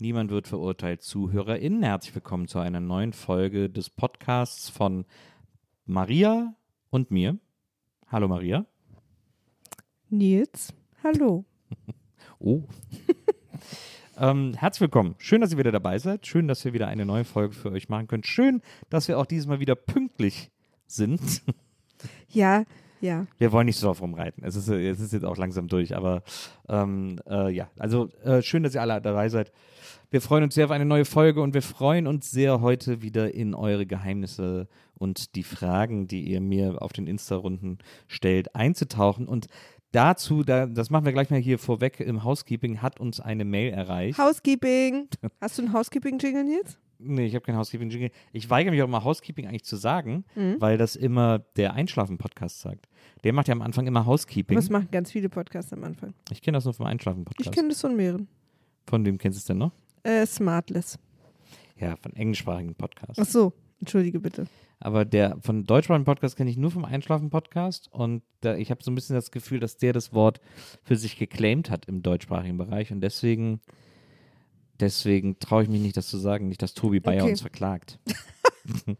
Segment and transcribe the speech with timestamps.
[0.00, 1.84] Niemand wird verurteilt ZuhörerInnen.
[1.84, 5.04] Herzlich willkommen zu einer neuen Folge des Podcasts von
[5.86, 6.56] Maria
[6.90, 7.38] und mir.
[8.08, 8.66] Hallo Maria.
[10.10, 11.44] Nils, hallo.
[12.40, 12.64] Oh.
[14.18, 15.14] ähm, herzlich willkommen.
[15.18, 16.26] Schön, dass ihr wieder dabei seid.
[16.26, 18.24] Schön, dass wir wieder eine neue Folge für euch machen können.
[18.24, 20.50] Schön, dass wir auch dieses Mal wieder pünktlich
[20.86, 21.20] sind.
[22.28, 22.64] Ja,
[23.04, 23.26] ja.
[23.38, 24.42] Wir wollen nicht so drauf rumreiten.
[24.44, 26.22] Es ist, es ist jetzt auch langsam durch, aber
[26.68, 29.52] ähm, äh, ja, also äh, schön, dass ihr alle dabei seid.
[30.10, 33.34] Wir freuen uns sehr auf eine neue Folge und wir freuen uns sehr, heute wieder
[33.34, 39.28] in eure Geheimnisse und die Fragen, die ihr mir auf den Insta-Runden stellt, einzutauchen.
[39.28, 39.48] Und
[39.92, 43.72] dazu, da, das machen wir gleich mal hier vorweg im Housekeeping, hat uns eine Mail
[43.72, 44.18] erreicht.
[44.18, 45.08] Housekeeping.
[45.40, 46.78] Hast du einen Housekeeping-Jingle, Nils?
[47.06, 48.10] Nee, ich habe kein Housekeeping-Jingle.
[48.32, 50.56] Ich weigere mich auch immer, Housekeeping eigentlich zu sagen, Mhm.
[50.60, 52.88] weil das immer der Einschlafen-Podcast sagt.
[53.24, 54.56] Der macht ja am Anfang immer Housekeeping.
[54.56, 56.14] Das machen ganz viele Podcasts am Anfang.
[56.30, 57.52] Ich kenne das nur vom Ich Einschlafen-Podcast.
[57.52, 58.28] kenne das von mehreren.
[58.86, 59.72] Von wem kennst du es denn noch?
[60.02, 60.98] Äh, Smartless.
[61.78, 63.18] Ja, von englischsprachigen Podcasts.
[63.18, 64.46] Ach so, entschuldige bitte.
[64.80, 68.90] Aber der von deutschsprachigen Podcast kenne ich nur vom Einschlafen-Podcast und da, ich habe so
[68.90, 70.40] ein bisschen das Gefühl, dass der das Wort
[70.82, 73.60] für sich geclaimed hat im deutschsprachigen Bereich und deswegen,
[74.80, 77.30] deswegen traue ich mich nicht, das zu sagen, nicht, dass Tobi Bayer Okay.
[77.32, 77.98] uns verklagt.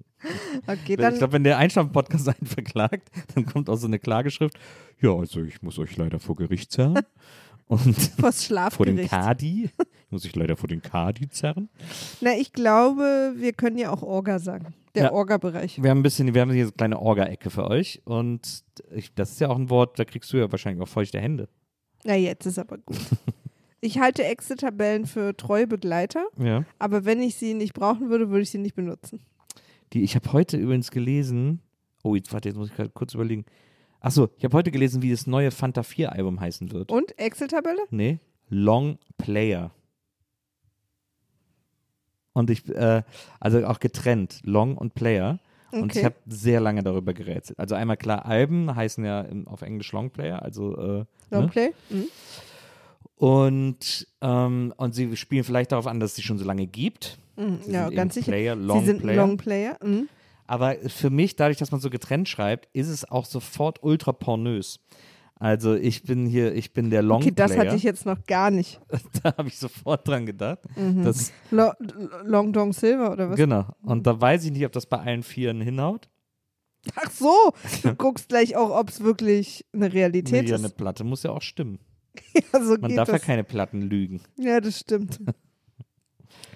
[0.66, 1.18] Okay, ich dann.
[1.18, 4.58] glaube, wenn der Einschlafen-Podcast einen verklagt, dann kommt auch so eine Klageschrift.
[5.00, 6.98] Ja, also ich muss euch leider vor Gericht zerren.
[7.66, 7.94] Und
[8.72, 9.06] vor den.
[9.06, 9.64] Kadi.
[9.78, 11.68] Ich muss ich leider vor den Kadi zerren.
[12.20, 14.74] Na, ich glaube, wir können ja auch Orga sagen.
[14.94, 15.12] Der Ja.
[15.12, 15.82] Orga-Bereich.
[15.82, 18.64] Wir haben ein bisschen, wir haben hier so eine kleine Orga-Ecke für euch und
[18.94, 21.48] ich, das ist ja auch ein Wort, da kriegst du ja wahrscheinlich auch feuchte Hände.
[22.04, 22.96] Na, jetzt ist aber gut.
[23.84, 26.64] Ich halte Excel-Tabellen für treue Begleiter, Ja.
[26.78, 29.20] aber wenn ich sie nicht brauchen würde, würde ich sie nicht benutzen.
[29.92, 31.60] Die, ich habe heute übrigens gelesen,
[32.02, 33.44] oh, jetzt warte, jetzt muss ich gerade kurz überlegen.
[34.00, 36.90] Achso, ich habe heute gelesen, wie das neue Fanta 4 Album heißen wird.
[36.90, 37.82] Und Excel-Tabelle?
[37.90, 39.70] Nee, Long Player.
[42.32, 43.02] Und ich, äh,
[43.38, 45.40] also auch getrennt, Long und Player.
[45.72, 45.98] Und Okay.
[45.98, 47.58] ich habe sehr lange darüber gerätselt.
[47.58, 51.06] Also einmal klar, Alben heißen ja im, auf Englisch Long Player, also äh, ne?
[51.30, 51.72] Longplay?
[51.90, 52.06] Mhm.
[53.16, 57.18] Und, ähm, und sie spielen vielleicht darauf an, dass es sie schon so lange gibt.
[57.36, 57.60] Mhm.
[57.68, 58.32] Ja, ganz sicher.
[58.32, 59.16] Player, Long sie sind Player.
[59.16, 59.78] Longplayer.
[59.82, 60.08] Mhm.
[60.46, 64.80] Aber für mich, dadurch, dass man so getrennt schreibt, ist es auch sofort ultra pornös.
[65.36, 67.66] Also ich bin hier, ich bin der Long Okay, das Player.
[67.66, 68.80] hatte ich jetzt noch gar nicht.
[69.22, 70.60] da habe ich sofort dran gedacht.
[71.02, 71.72] Das, Lo
[72.24, 73.36] Long Dong Silver oder was?
[73.36, 73.66] genau.
[73.82, 76.08] Und da weiß ich nicht, ob das bei allen Vieren hinhaut.
[76.96, 77.32] Ach so,
[77.82, 80.64] du guckst gleich auch, ob es wirklich eine Realität Nee, ja, ist.
[80.64, 81.78] eine Platte muss ja auch stimmen.
[82.52, 83.22] ja, so Man darf ja das.
[83.22, 84.20] keine Platten lügen.
[84.38, 85.20] Ja, das stimmt.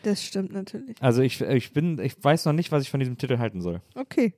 [0.02, 0.96] Das stimmt natürlich.
[1.00, 3.80] Also ich, ich bin, ich weiß noch nicht, was ich von diesem Titel halten soll.
[3.94, 4.34] Okay.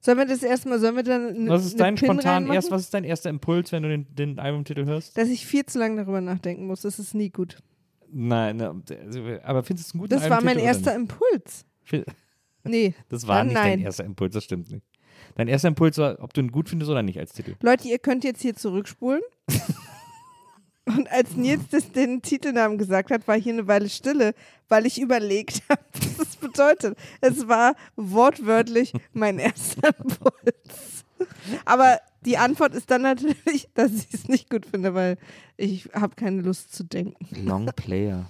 [0.00, 2.54] Sollen wir das erstmal, sollen wir dann eine, Was ist eine dein Pin spontan reinmachen?
[2.54, 5.16] erst, was ist dein erster Impuls, wenn du den, den Albumtitel hörst?
[5.16, 6.82] Dass ich viel zu lange darüber nachdenken muss.
[6.82, 7.56] Das ist nie gut.
[8.10, 8.74] Nein, ne,
[9.44, 11.64] aber findest du es einen guten Das war mein erster Impuls.
[12.64, 12.94] Nee.
[13.08, 13.78] Das war nicht nein.
[13.78, 14.84] dein erster Impuls, das stimmt nicht.
[15.36, 17.54] Dein erster Impuls war, ob du ihn gut findest oder nicht als Titel.
[17.62, 19.22] Leute, ihr könnt jetzt hier zurückspulen.
[20.84, 24.34] Und als Nils das, den Titelnamen gesagt hat, war hier eine Weile Stille,
[24.68, 26.98] weil ich überlegt habe, was das bedeutet.
[27.20, 31.04] Es war wortwörtlich mein erster Impuls.
[31.64, 35.18] Aber die Antwort ist dann natürlich, dass ich es nicht gut finde, weil
[35.56, 37.26] ich habe keine Lust zu denken.
[37.46, 38.28] Long Player.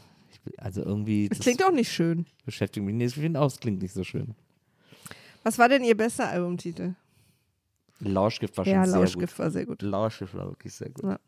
[0.59, 1.25] Also irgendwie.
[1.31, 2.27] Es das klingt auch nicht schön.
[2.45, 2.95] beschäftigt mich.
[2.95, 4.35] Nee, ich finde auch, es klingt nicht so schön.
[5.45, 6.95] Was war denn Ihr bester Albumtitel?
[8.01, 9.79] Lauschgift war schon Ja, sehr Lauschgift war sehr gut.
[9.81, 9.89] gut.
[9.89, 11.05] Lauschgift war wirklich sehr gut.
[11.05, 11.19] Ja.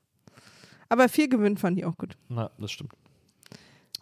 [0.88, 2.16] Aber viel Gewinn fand ich auch gut.
[2.28, 2.92] Na, das stimmt.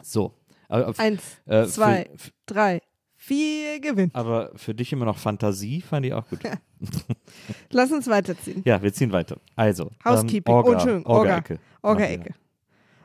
[0.02, 0.34] So.
[0.68, 2.80] Aber, Eins, äh, zwei, Für, drei,
[3.16, 4.10] vier Gewinn.
[4.14, 6.42] aber für dich immer noch Fantasie fand ich auch gut.
[6.42, 6.54] Ja,
[7.70, 8.64] Lass uns weiterziehen.
[8.64, 9.36] wir ziehen weiter.
[9.54, 9.90] Also.
[10.04, 10.52] Housekeeping.
[10.54, 11.06] Ähm, oh, Orga, Entschuldigung.
[11.06, 11.20] Orga.
[11.20, 11.58] Orga-Ecke.
[11.82, 12.34] Orga-Ecke.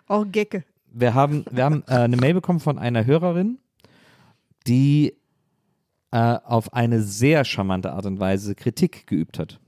[0.08, 0.64] Orgecke.
[0.92, 3.60] wir haben, wir haben äh, eine Mail bekommen von einer Hörerin,
[4.66, 5.14] die
[6.12, 9.60] äh, auf eine sehr charmante Art und Weise Kritik geübt hat.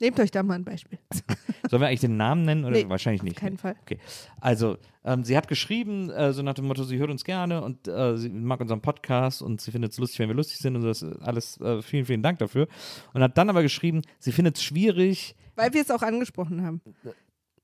[0.00, 0.98] Nehmt euch da mal ein Beispiel.
[1.70, 3.36] Sollen wir eigentlich den Namen nennen oder Nee, wahrscheinlich auf nicht?
[3.38, 3.76] keinen Fall.
[3.82, 3.98] Okay.
[4.40, 7.88] Also, ähm, sie hat geschrieben, äh, so nach dem Motto, sie hört uns gerne und
[7.88, 10.82] äh, sie mag unseren Podcast und sie findet es lustig, wenn wir lustig sind und
[10.82, 12.68] das ist alles, äh, vielen, vielen Dank dafür.
[13.14, 16.82] Und hat dann aber geschrieben, sie findet es schwierig, Weil wir es auch angesprochen haben.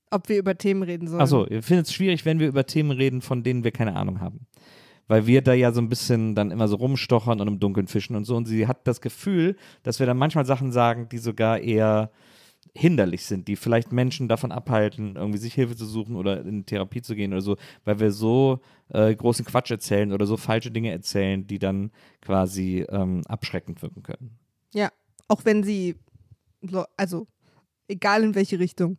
[0.09, 1.21] Ob wir über Themen reden sollen.
[1.21, 4.19] Achso, ihr findet es schwierig, wenn wir über Themen reden, von denen wir keine Ahnung
[4.21, 4.47] haben.
[5.07, 8.15] Weil wir da ja so ein bisschen dann immer so rumstochern und im Dunkeln fischen
[8.15, 8.35] und so.
[8.35, 12.11] Und sie hat das Gefühl, dass wir dann manchmal Sachen sagen, die sogar eher
[12.75, 17.01] hinderlich sind, die vielleicht Menschen davon abhalten, irgendwie sich Hilfe zu suchen oder in Therapie
[17.01, 20.89] zu gehen oder so, weil wir so äh, großen Quatsch erzählen oder so falsche Dinge
[20.91, 21.91] erzählen, die dann
[22.21, 24.39] quasi ähm, abschreckend wirken können.
[24.73, 24.89] Ja,
[25.27, 25.95] auch wenn sie,
[26.61, 27.27] so- also
[27.87, 28.97] egal in welche Richtung,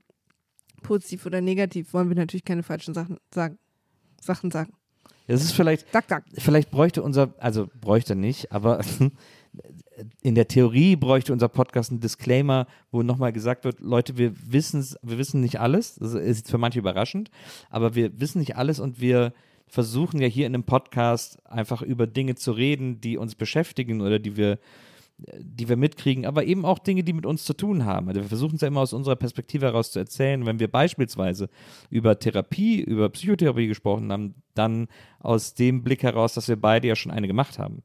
[0.82, 3.58] positiv oder negativ, wollen wir natürlich keine falschen Sachen sagen.
[4.20, 4.74] Sachen sagen.
[5.26, 6.24] Das ist vielleicht, Dack, dack.
[6.36, 8.80] vielleicht bräuchte unser, also bräuchte nicht, aber
[10.22, 14.84] in der Theorie bräuchte unser Podcast einen Disclaimer, wo nochmal gesagt wird, Leute, wir wissen
[15.02, 15.94] wir wissen nicht alles.
[15.96, 17.30] Das ist für manche überraschend,
[17.70, 19.32] aber wir wissen nicht alles und wir
[19.66, 24.18] versuchen ja hier in einem Podcast einfach über Dinge zu reden, die uns beschäftigen oder
[24.18, 24.58] die wir
[25.16, 28.08] die wir mitkriegen, aber eben auch Dinge, die mit uns zu tun haben.
[28.08, 30.44] Also wir versuchen es ja immer aus unserer Perspektive heraus zu erzählen.
[30.44, 31.48] Wenn wir beispielsweise
[31.88, 34.88] über Therapie, über Psychotherapie gesprochen haben, dann
[35.20, 37.82] aus dem Blick heraus, dass wir beide ja schon eine gemacht haben.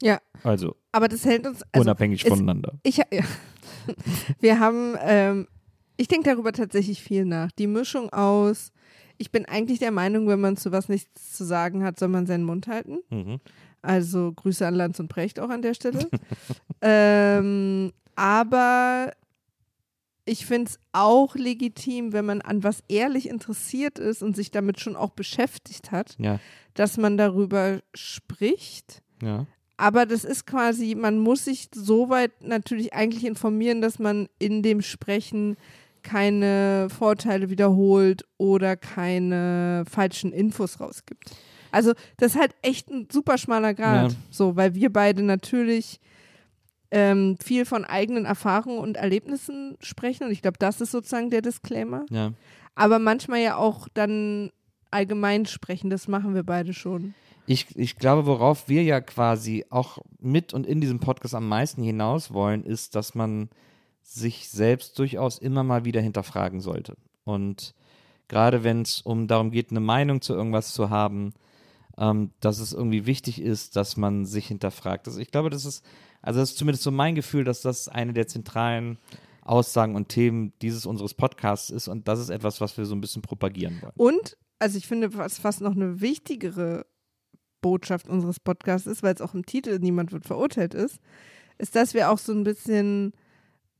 [0.00, 1.62] Ja, Also, aber das hält uns.
[1.70, 2.72] Also, unabhängig es- voneinander.
[2.82, 3.04] Ich, ja.
[4.40, 5.46] Wir haben, ähm,
[5.96, 7.52] ich denke darüber tatsächlich viel nach.
[7.52, 8.72] Die Mischung aus,
[9.18, 12.26] ich bin eigentlich der Meinung, wenn man zu was nichts zu sagen hat, soll man
[12.26, 12.98] seinen Mund halten.
[13.10, 13.38] Mhm.
[13.82, 16.08] Also Grüße an Lanz und Precht auch an der Stelle.
[16.80, 19.12] ähm, aber
[20.24, 24.78] ich finde es auch legitim, wenn man an was ehrlich interessiert ist und sich damit
[24.78, 26.38] schon auch beschäftigt hat, Ja,
[26.74, 29.02] dass man darüber spricht.
[29.22, 29.46] ja.
[29.78, 34.80] Aber das ist quasi, man muss sich soweit natürlich eigentlich informieren, dass man in dem
[34.80, 35.56] Sprechen
[36.02, 41.34] keine Vorteile wiederholt oder keine falschen Infos rausgibt.
[41.72, 44.18] Also das ist halt echt ein super schmaler Grad, Ja.
[44.30, 45.98] so, weil wir beide natürlich
[46.90, 51.42] ähm, viel von eigenen Erfahrungen und Erlebnissen sprechen und ich glaube, das ist sozusagen der
[51.42, 52.04] Disclaimer.
[52.10, 52.32] ja.
[52.74, 54.50] Aber manchmal ja auch dann
[54.90, 57.12] allgemein sprechen, das machen wir beide schon.
[57.46, 61.82] Ich, ich glaube, worauf wir ja quasi auch mit und in diesem Podcast am meisten
[61.82, 63.50] hinaus wollen, ist, dass man
[64.02, 66.96] sich selbst durchaus immer mal wieder hinterfragen sollte.
[67.24, 67.74] Und
[68.28, 71.34] gerade wenn es um darum geht, eine Meinung zu irgendwas zu haben,
[71.98, 75.06] ähm, dass es irgendwie wichtig ist, dass man sich hinterfragt.
[75.06, 75.84] Also ich glaube, das ist,
[76.20, 78.98] also das ist zumindest so mein Gefühl, dass das eine der zentralen
[79.42, 83.00] Aussagen und Themen dieses unseres Podcasts ist und das ist etwas, was wir so ein
[83.00, 83.92] bisschen propagieren wollen.
[83.96, 86.86] Und, also ich finde, was fast noch eine wichtigere
[87.60, 91.00] Botschaft unseres Podcasts ist, weil es auch im Titel Niemand wird verurteilt ist,
[91.58, 93.12] ist, dass wir auch so ein bisschen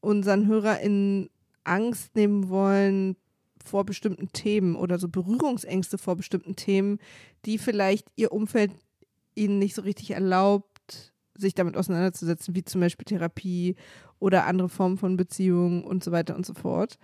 [0.00, 1.30] unseren HörerInnen
[1.64, 3.16] Angst nehmen wollen
[3.64, 6.98] vor bestimmten Themen oder so Berührungsängste vor bestimmten Themen,
[7.44, 8.72] die vielleicht ihr Umfeld
[9.34, 13.76] ihnen nicht so richtig erlaubt, sich damit auseinanderzusetzen, wie zum Beispiel Therapie
[14.18, 16.98] oder andere Formen von Beziehungen und so weiter und so fort.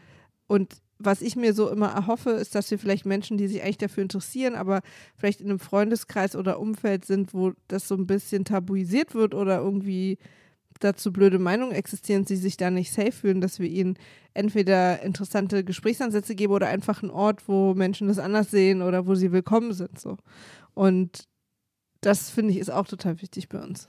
[0.46, 3.78] Und was ich mir so immer erhoffe, ist, dass wir vielleicht Menschen, die sich eigentlich
[3.78, 4.82] dafür interessieren, aber
[5.16, 9.58] vielleicht in einem Freundeskreis oder Umfeld sind, wo das so ein bisschen tabuisiert wird oder
[9.58, 10.18] irgendwie
[10.78, 13.98] dazu blöde Meinungen existieren, sie sich da nicht safe fühlen, dass wir ihnen
[14.34, 19.14] entweder interessante Gesprächsansätze geben oder einfach einen Ort, wo Menschen das anders sehen oder wo
[19.14, 19.98] sie willkommen sind.
[19.98, 20.16] So.
[20.74, 21.28] Und
[22.00, 23.88] das finde ich ist auch total wichtig bei uns.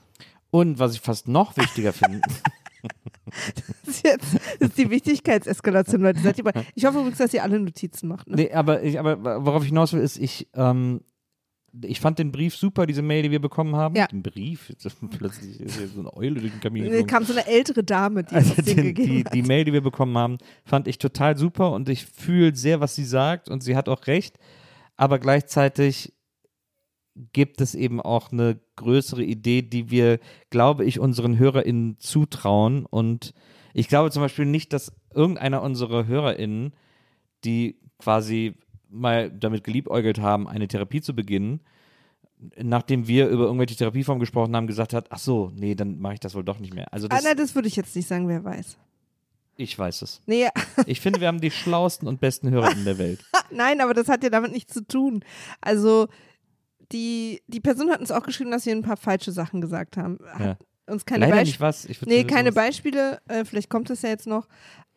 [0.50, 2.20] Und was ich fast noch wichtiger finde,
[3.86, 6.20] Das ist jetzt das ist die Wichtigkeitseskalation, Leute.
[6.74, 8.28] Ich hoffe übrigens, dass ihr alle Notizen macht.
[8.28, 8.36] Ne?
[8.36, 11.00] Nee, aber, ich, aber worauf ich hinaus will, ist, ich, ähm,
[11.82, 13.94] ich fand den Brief super, diese Mail, die wir bekommen haben.
[13.94, 14.06] Ja.
[14.06, 17.32] Den Brief, jetzt plötzlich ist hier so eine Eule durch den Kamin Da kam so
[17.32, 19.34] eine ältere Dame, die Also den, gegeben die, hat.
[19.34, 22.94] die Mail, die wir bekommen haben, fand ich total super und ich fühle sehr, was
[22.94, 24.38] sie sagt und sie hat auch recht.
[24.96, 26.12] Aber gleichzeitig
[27.32, 30.18] gibt es eben auch eine größere Idee, die wir,
[30.50, 32.86] glaube ich, unseren HörerInnen zutrauen.
[32.86, 33.34] Und
[33.74, 36.72] ich glaube zum Beispiel nicht, dass irgendeiner unserer HörerInnen,
[37.44, 38.54] die quasi
[38.90, 41.60] mal damit geliebäugelt haben, eine Therapie zu beginnen,
[42.60, 46.20] nachdem wir über irgendwelche Therapieformen gesprochen haben, gesagt hat, ach so, nee, dann mache ich
[46.20, 46.92] das wohl doch nicht mehr.
[46.92, 48.78] Also Ah, das, nein, das würde ich jetzt nicht sagen, wer weiß.
[49.56, 50.22] ich weiß es.
[50.26, 50.48] Nee,
[50.86, 53.22] Ich finde, wir haben die schlauesten und besten HörerInnen der Welt.
[53.50, 55.22] nein, aber das hat ja damit nichts zu tun.
[55.60, 56.08] Also,
[56.92, 60.18] die, die Person hat uns auch geschrieben, dass wir ein paar falsche Sachen gesagt haben.
[60.32, 60.92] Hat Ja.
[60.92, 61.50] uns keine Leider Beispiele.
[61.52, 61.84] nicht was.
[61.84, 64.48] Ich Nee, keine was- Beispiele, äh, vielleicht kommt es ja jetzt noch.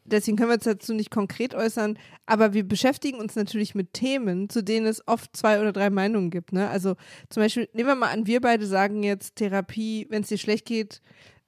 [0.05, 4.49] Deswegen können wir uns dazu nicht konkret äußern, aber wir beschäftigen uns natürlich mit Themen,
[4.49, 6.53] zu denen es oft zwei oder drei Meinungen gibt.
[6.53, 6.69] Ne?
[6.69, 6.95] Also
[7.29, 10.65] zum Beispiel, nehmen wir mal an, wir beide sagen jetzt Therapie, wenn es dir schlecht
[10.65, 11.01] geht,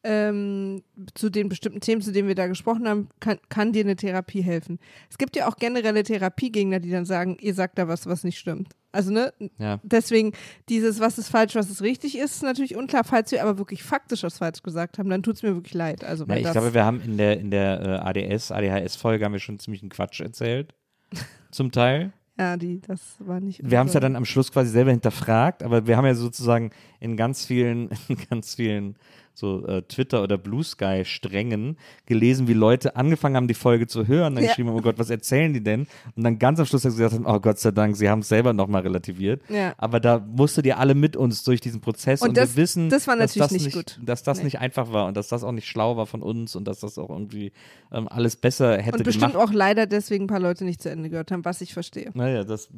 [0.04, 0.84] ähm,
[1.16, 4.44] zu den bestimmten Themen, zu denen wir da gesprochen haben, kann, kann dir eine Therapie
[4.44, 4.78] helfen.
[5.10, 8.38] Es gibt ja auch generelle Therapiegegner, die dann sagen, ihr sagt da was, was nicht
[8.38, 8.70] stimmt.
[8.96, 9.80] Also, ne, Ja.
[9.84, 10.32] deswegen
[10.70, 13.04] dieses, was ist falsch, was ist richtig, ist natürlich unklar.
[13.04, 16.04] Falls wir aber wirklich faktisch was falsch gesagt haben, dann tut es mir wirklich leid.
[16.04, 19.40] Also, weil ich glaube, wir haben in der, in der äh, ADS, ADHS-Folge haben wir
[19.40, 20.74] schon ziemlich einen Quatsch erzählt.
[21.52, 22.12] Zum Teil.
[22.40, 23.62] ja, die, das war nicht.
[23.64, 26.72] Wir haben es ja dann am Schluss quasi selber hinterfragt, aber wir haben ja sozusagen
[27.00, 28.96] in ganz vielen, in ganz vielen
[29.38, 34.36] so äh, Twitter- oder Blue Sky-Strängen gelesen, wie Leute angefangen haben, die Folge zu hören,
[34.36, 34.50] dann Ja.
[34.50, 35.88] geschrieben haben, oh Gott, was erzählen die denn?
[36.16, 38.54] Und dann ganz am Schluss gesagt haben, oh Gott sei Dank, sie haben es selber
[38.54, 39.42] nochmal relativiert.
[39.50, 39.74] Ja.
[39.78, 42.90] Aber da musstet ihr alle mit uns durch diesen Prozess und, Und das- wir wissen,
[42.90, 44.00] das war dass das nicht gut.
[44.04, 44.46] dass das Nee.
[44.46, 46.98] nicht einfach war und dass das auch nicht schlau war von uns und dass das
[46.98, 47.52] auch irgendwie
[47.92, 49.50] ähm, alles besser hätte Und bestimmt gemacht.
[49.50, 52.12] auch leider deswegen ein paar Leute nicht zu Ende gehört haben, was ich verstehe.
[52.14, 52.70] Naja, das,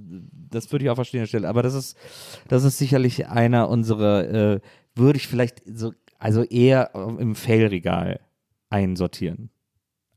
[0.50, 1.48] das würde ich auch verstehen an der Stelle.
[1.50, 1.98] Aber das ist,
[2.48, 4.60] das ist sicherlich einer unserer, äh,
[4.96, 8.20] würde ich vielleicht so, also eher im Fail-Regal
[8.70, 9.50] einsortieren.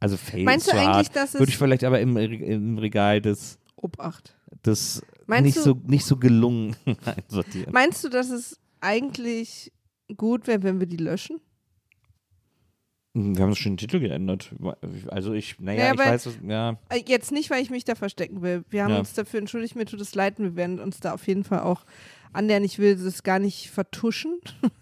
[0.00, 3.20] Also Fail Meinst ist du eigentlich, dass es- Würde ich vielleicht aber im, im Regal
[3.20, 4.34] des, Obacht.
[4.64, 7.72] des Meinst nicht, du- so, nicht so gelungen einsortieren.
[7.72, 9.72] Meinst du, dass es eigentlich
[10.16, 11.40] gut wäre, wenn wir die löschen?
[13.12, 14.54] Wir haben schon den Titel geändert.
[15.08, 16.78] Also ich, naja, Ja, ich weiß, was- ja.
[16.90, 18.64] Äh, Jetzt nicht, weil ich mich da verstecken will.
[18.70, 18.98] Wir haben Ja.
[19.00, 21.60] uns dafür entschuldigt, mir tut es leid und wir werden uns da auf jeden Fall
[21.60, 21.84] auch
[22.32, 22.62] annähern.
[22.64, 24.40] Ich will das gar nicht vertuschen.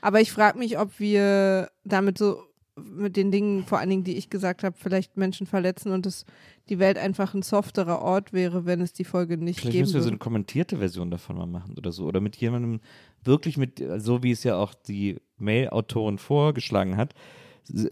[0.00, 2.42] Aber ich frage mich, ob wir damit so
[2.76, 6.24] mit den Dingen, vor allen Dingen, die ich gesagt habe, vielleicht Menschen verletzen und es
[6.68, 9.94] die Welt einfach ein softerer Ort wäre, wenn es die Folge nicht Vielleicht geben müssen
[9.94, 10.12] wir so würde.
[10.14, 12.04] eine kommentierte Version davon mal machen oder so.
[12.04, 12.80] Oder mit jemandem
[13.24, 17.14] wirklich mit, so wie es ja auch die Mail-Autorin vorgeschlagen hat,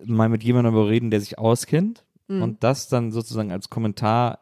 [0.05, 2.43] mal mit jemandem darüber reden, der sich auskennt Mhm.
[2.43, 4.41] und das dann sozusagen als Kommentar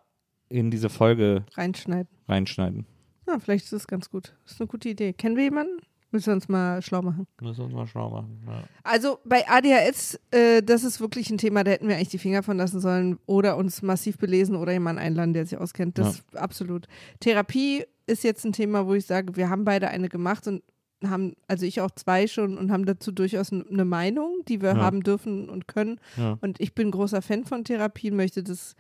[0.48, 2.08] in diese Folge Reinschneiden.
[2.28, 2.86] reinschneiden.
[3.26, 4.34] Ja, vielleicht ist das ganz gut.
[4.44, 5.12] Das ist eine gute Idee.
[5.12, 5.82] Kennen wir jemanden?
[6.14, 7.26] Müssen wir uns mal schlau machen.
[7.42, 8.40] Müssen wir uns mal schlau machen.
[8.46, 8.62] Ja.
[8.84, 12.44] Also bei ADHS, äh, das ist wirklich ein Thema, da hätten wir eigentlich die Finger
[12.44, 15.98] von lassen sollen oder uns massiv belesen oder jemanden einladen, der sich auskennt.
[15.98, 16.86] Das absolut.
[17.18, 20.62] Therapie ist jetzt ein Thema, wo ich sage, wir haben beide eine gemacht und
[21.04, 24.76] haben, also ich auch zwei schon und haben dazu durchaus eine Meinung, die wir Ja.
[24.76, 25.98] haben dürfen und können.
[26.16, 26.38] Ja.
[26.40, 28.76] Und ich bin großer Fan von Therapie, möchte das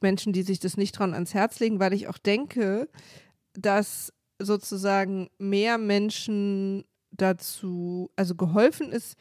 [0.00, 2.88] Menschen, die sich das nicht trauen, ans Herz legen, weil ich auch denke,
[3.54, 9.16] dass sozusagen mehr Menschen dazu, also geholfen ist,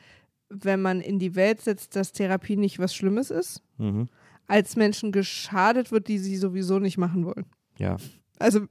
[0.49, 4.07] wenn man in die Welt setzt, dass Therapie nicht was Schlimmes ist, Mhm.
[4.47, 7.45] als Menschen geschadet wird, die sie sowieso nicht machen wollen.
[7.77, 7.97] ja.
[8.37, 8.65] Also,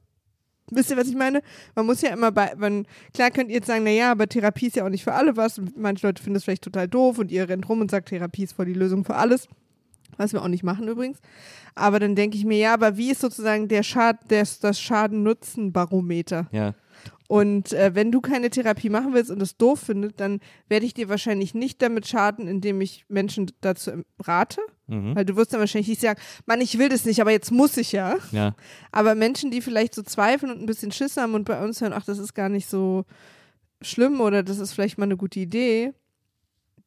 [0.71, 1.41] wisst ihr, was ich meine?
[1.75, 4.77] Man muss ja immer bei, man, klar könnt ihr jetzt sagen, naja, aber Therapie ist
[4.77, 5.59] ja auch nicht für alle was.
[5.59, 8.43] Und manche Leute finden das vielleicht total doof und ihr rennt rum und sagt, Therapie
[8.45, 9.49] ist voll die Lösung für alles.
[10.17, 11.21] Was wir auch nicht machen übrigens.
[11.75, 16.49] Aber dann denke ich mir, ja, aber wie ist sozusagen der Schad, das, das Schaden-Nutzen-Barometer?
[16.53, 16.75] Ja.
[17.27, 20.95] Und äh, wenn du keine Therapie machen willst und es doof findest, dann werde ich
[20.95, 24.61] dir wahrscheinlich nicht damit schaden, indem ich Menschen dazu rate.
[24.87, 25.17] Mhm.
[25.17, 27.77] Weil du wirst dann wahrscheinlich nicht sagen, Mann, ich will das nicht, aber jetzt muss
[27.79, 28.17] ich ja.
[28.33, 28.55] Ja.
[28.93, 31.95] Aber Menschen, die vielleicht so zweifeln und ein bisschen Schiss haben und bei uns hören,
[31.95, 33.05] ach, das ist gar nicht so
[33.81, 35.95] schlimm oder das ist vielleicht mal eine gute Idee,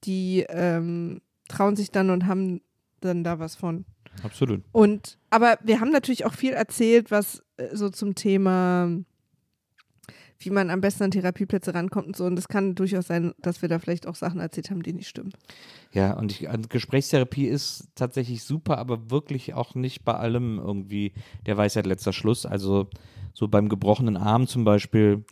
[0.04, 2.62] die ähm, trauen sich dann und haben
[3.02, 3.86] dann da was von.
[4.24, 4.64] Absolut.
[4.72, 8.90] Und aber wir haben natürlich auch viel erzählt, was äh, so zum Thema,
[10.40, 12.26] wie man am besten an Therapieplätze rankommt und so.
[12.26, 15.08] Und das kann durchaus sein, dass wir da vielleicht auch Sachen erzählt haben, die nicht
[15.08, 15.34] stimmen.
[15.94, 21.14] Ja, und ich, also Gesprächstherapie ist tatsächlich super, aber wirklich auch nicht bei allem irgendwie
[21.46, 22.46] der Weisheit letzter Schluss.
[22.46, 22.90] Also
[23.34, 25.26] so beim gebrochenen Arm zum Beispiel.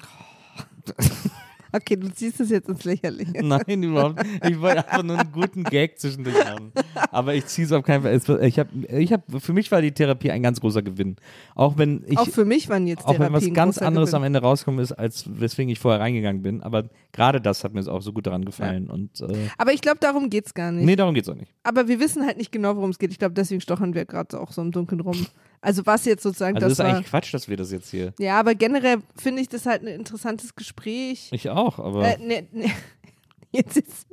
[1.75, 3.31] Okay, du ziehst es jetzt ins Lächerliche.
[3.43, 4.49] Nein, überhaupt nicht.
[4.49, 6.71] Ich wollte einfach nur einen guten Gag zwischendurch machen.
[7.11, 8.13] Aber ich ziehe es auf keinen Fall.
[8.13, 11.17] Es Ich hab, ich hab, für mich war die Therapie ein ganz großer Gewinn.
[11.53, 12.17] Auch wenn ich.
[12.17, 14.21] auch für mich waren jetzt auch wenn was ganz anderes Gewinn.
[14.21, 16.61] am Ende rauskommen ist, als weswegen ich vorher reingegangen bin.
[16.63, 18.89] Aber gerade das hat mir auch so gut daran gefallen.
[18.89, 20.85] Und äh, Aber ich glaube, darum geht's gar nicht.
[20.85, 21.51] nee, darum geht's auch nicht.
[21.63, 23.11] Aber wir wissen halt nicht genau, worum es geht.
[23.11, 25.25] Ich glaube, deswegen stochern wir gerade auch so im Dunkeln rum.
[25.61, 26.97] Also was jetzt sozusagen Also das, das, ist war.
[26.97, 28.13] eigentlich Quatsch, dass wir das jetzt hier.
[28.19, 31.29] Ja, aber generell finde ich das halt ein interessantes Gespräch.
[31.31, 32.07] Ich auch, aber.
[32.07, 32.71] Äh, ne, ne,
[33.51, 34.07] jetzt ist.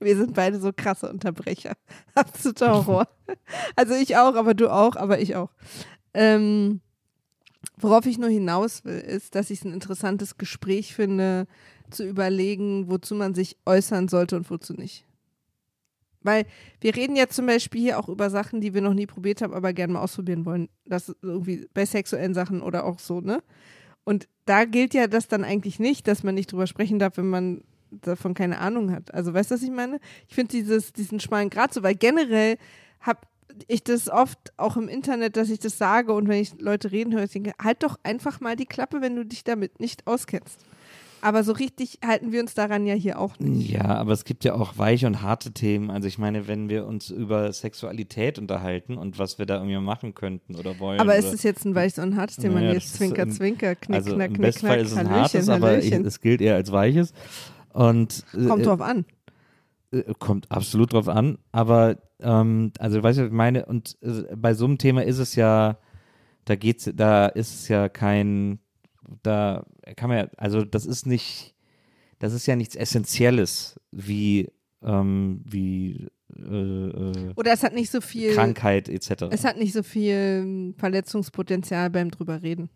[0.00, 1.72] Wir sind beide so krasse Unterbrecher.
[2.14, 3.08] Absoluter Horror.
[3.74, 5.50] Also ich auch, aber du auch, aber ich auch.
[6.12, 6.80] Ähm,
[7.78, 11.46] worauf ich nur hinaus will, ist, dass ich es ein interessantes Gespräch finde,
[11.90, 15.04] zu überlegen, wozu man sich äußern sollte und wozu nicht.
[16.24, 16.46] Weil
[16.80, 19.54] wir reden ja zum Beispiel hier auch über Sachen, die wir noch nie probiert haben,
[19.54, 20.68] aber gerne mal ausprobieren wollen.
[20.86, 23.42] Das irgendwie bei sexuellen Sachen oder auch so, ne?
[24.02, 27.28] Und da gilt ja das dann eigentlich nicht, dass man nicht drüber sprechen darf, wenn
[27.28, 29.14] man davon keine Ahnung hat.
[29.14, 30.00] Also weißt du, was ich meine?
[30.28, 32.58] Ich finde dieses, diesen schmalen Grat so, weil generell
[33.00, 33.20] habe
[33.68, 37.14] ich das oft auch im Internet, dass ich das sage und wenn ich Leute reden
[37.14, 40.64] höre, ich denke, halt doch einfach mal die Klappe, wenn du dich damit nicht auskennst.
[41.24, 43.70] Aber so richtig halten wir uns daran ja hier auch nicht.
[43.70, 45.90] Ja, aber es gibt ja auch weiche und harte Themen.
[45.90, 50.14] Also ich meine, wenn wir uns über Sexualität unterhalten und was wir da irgendwie machen
[50.14, 51.00] könnten oder wollen.
[51.00, 52.60] Aber ist es jetzt ein weiches und hartes Thema?
[52.60, 55.06] Ja, ist Zwinker, ein- Zwinker, Knick, also Knack, Knick, besten Fall Knack, ist es ein
[55.08, 56.04] Hallöchen, hartes, aber Hallöchen.
[56.04, 57.12] es gilt eher als weiches.
[57.72, 59.04] Und äh, Kommt drauf an.
[59.92, 64.52] äh, kommt absolut drauf an, aber ähm, also weißt du, ich meine, und äh, bei
[64.54, 65.78] so einem Thema ist es ja,
[66.44, 68.58] da geht's, da ist es ja kein,
[69.22, 69.64] da
[69.96, 71.54] kann man ja, also das ist nicht,
[72.18, 74.50] das ist ja nichts Essentielles wie,
[74.82, 78.34] ähm, wie äh, äh, Oder es hat nicht so viel.
[78.34, 79.24] Krankheit etc.
[79.30, 82.70] Es hat nicht so viel ähm, Verletzungspotenzial beim drüber reden.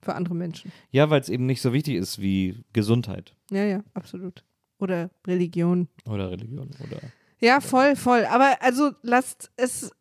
[0.00, 0.72] Für andere Menschen.
[0.90, 4.44] Ja, weil es eben nicht so wichtig ist wie Gesundheit Ja, ja, absolut.
[4.78, 5.86] Oder Religion.
[6.06, 7.00] oder Religion oder
[7.40, 8.24] Ja, voll, voll.
[8.24, 9.92] Aber also lasst es,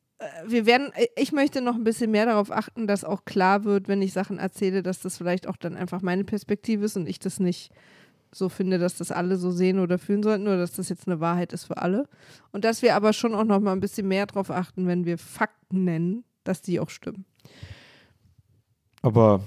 [0.45, 3.87] wir werden, äh, ich möchte noch ein bisschen mehr darauf achten, dass auch klar wird,
[3.87, 7.19] wenn ich Sachen erzähle, dass das vielleicht auch dann einfach meine Perspektive ist und ich
[7.19, 7.71] das nicht
[8.33, 11.19] so finde, dass das alle so sehen oder fühlen sollten oder dass das jetzt eine
[11.19, 12.07] Wahrheit ist für alle.
[12.51, 15.17] Und dass wir aber schon auch noch mal ein bisschen mehr darauf achten, wenn wir
[15.17, 17.25] Fakten nennen, dass die auch stimmen.
[19.01, 19.41] Aber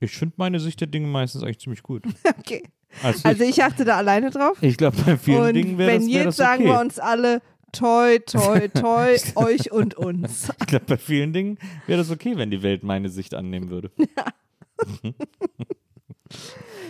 [0.00, 2.04] ich finde meine Sicht der Dinge meistens eigentlich ziemlich gut.
[2.38, 2.62] Okay.
[3.02, 4.56] Also, Also ich achte da alleine drauf.
[4.62, 6.72] ich, glaube, bei vielen und Dingen wäre wenn das, wär jetzt das sagen okay.
[6.72, 7.42] wir uns alle
[7.72, 10.48] toi, toi, toi, euch und uns.
[10.60, 13.90] Ich glaube, bei vielen Dingen wäre das okay, wenn die Welt meine Sicht annehmen würde.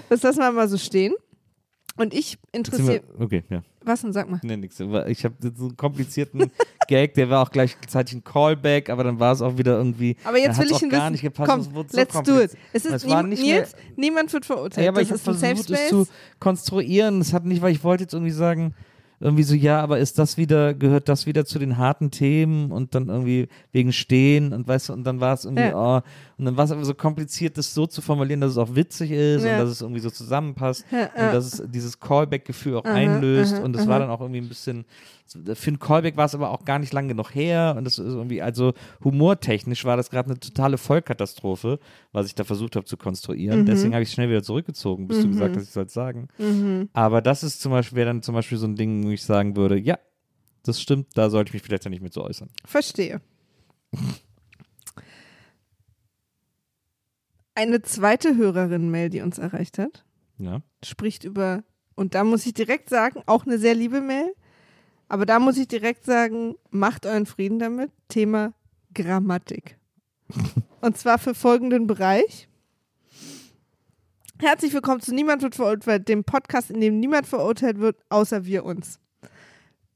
[0.09, 1.15] Das lassen wir mal so stehen.
[1.99, 3.03] Und ich interessiere.
[3.19, 3.63] okay, ja.
[3.83, 4.39] Was denn, sag mal.
[4.43, 4.79] Nee, nix.
[5.07, 6.51] Ich habe so einen komplizierten
[6.89, 10.17] Gag, der war auch gleichzeitig ein Callback, aber dann war es auch wieder irgendwie.
[10.25, 11.13] Aber jetzt will ich ihn gar wissen.
[11.13, 11.51] nicht gepasst.
[11.51, 12.53] Komm, so let's do it.
[12.73, 14.85] Es ist Es nie, nicht Nils, niemand wird verurteilt.
[14.85, 16.07] Ja, aber ich das habe ist ein Safe versucht, es zu
[16.39, 17.21] konstruieren.
[17.21, 18.75] Es hat nicht, weil ich wollte jetzt irgendwie sagen,
[19.19, 22.95] irgendwie so, ja, aber ist das wieder, gehört das wieder zu den harten Themen und
[22.95, 26.01] dann irgendwie wegen Stehen und weißt du, und dann war es irgendwie, oh,
[26.39, 29.11] und dann war es aber so kompliziert, das so zu formulieren, dass es auch witzig
[29.11, 29.53] ist Ja.
[29.55, 31.33] und dass es irgendwie so zusammenpasst Ja, und ja.
[31.33, 34.49] dass es dieses Callback-Gefühl auch Aha, einlöst aha, und es war dann auch irgendwie ein
[34.49, 34.85] bisschen,
[35.55, 38.13] für ein Callback war es aber auch gar nicht lang genug her und das ist
[38.15, 41.79] irgendwie, also humortechnisch war das gerade eine totale Vollkatastrophe,
[42.13, 43.61] was ich da versucht habe zu konstruieren.
[43.63, 43.67] Mhm.
[43.67, 46.29] Deswegen habe ich es schnell wieder zurückgezogen, bis du gesagt hast, ich soll es sagen.
[46.39, 46.89] Mhm.
[46.93, 49.57] Aber das ist zum Beispiel, wäre dann zum Beispiel so ein Ding, wo ich sagen
[49.57, 49.99] würde, ja,
[50.63, 52.49] das stimmt, da sollte ich mich vielleicht ja nicht mit so äußern.
[52.65, 53.21] Verstehe.
[57.55, 60.05] Eine zweite Hörerin-Mail, die uns erreicht hat,
[60.39, 60.61] Ja.
[60.85, 61.65] spricht über,
[61.95, 64.35] und da muss ich direkt sagen, auch eine sehr liebe Mail,
[65.09, 67.91] aber da muss ich direkt sagen, macht euren Frieden damit.
[68.09, 68.53] Thema
[68.93, 69.79] Grammatik.
[70.81, 72.49] und zwar für folgenden Bereich.
[74.39, 78.65] Herzlich willkommen zu Niemand wird verurteilt, dem Podcast, in dem niemand verurteilt wird, außer wir
[78.65, 79.01] uns.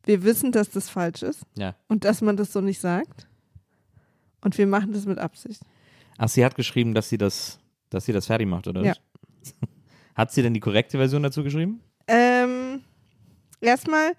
[0.04, 1.74] Wir wissen, dass das falsch ist Ja.
[1.88, 3.26] und dass man das so nicht sagt.
[4.42, 5.60] Und wir machen das mit Absicht.
[6.16, 7.58] Ach, sie hat geschrieben, dass sie das,
[7.90, 8.82] dass sie das fertig macht, oder?
[8.82, 8.94] Ja.
[10.14, 11.80] Hat sie denn die korrekte Version dazu geschrieben?
[12.08, 12.82] Ähm,
[13.60, 14.12] erstmal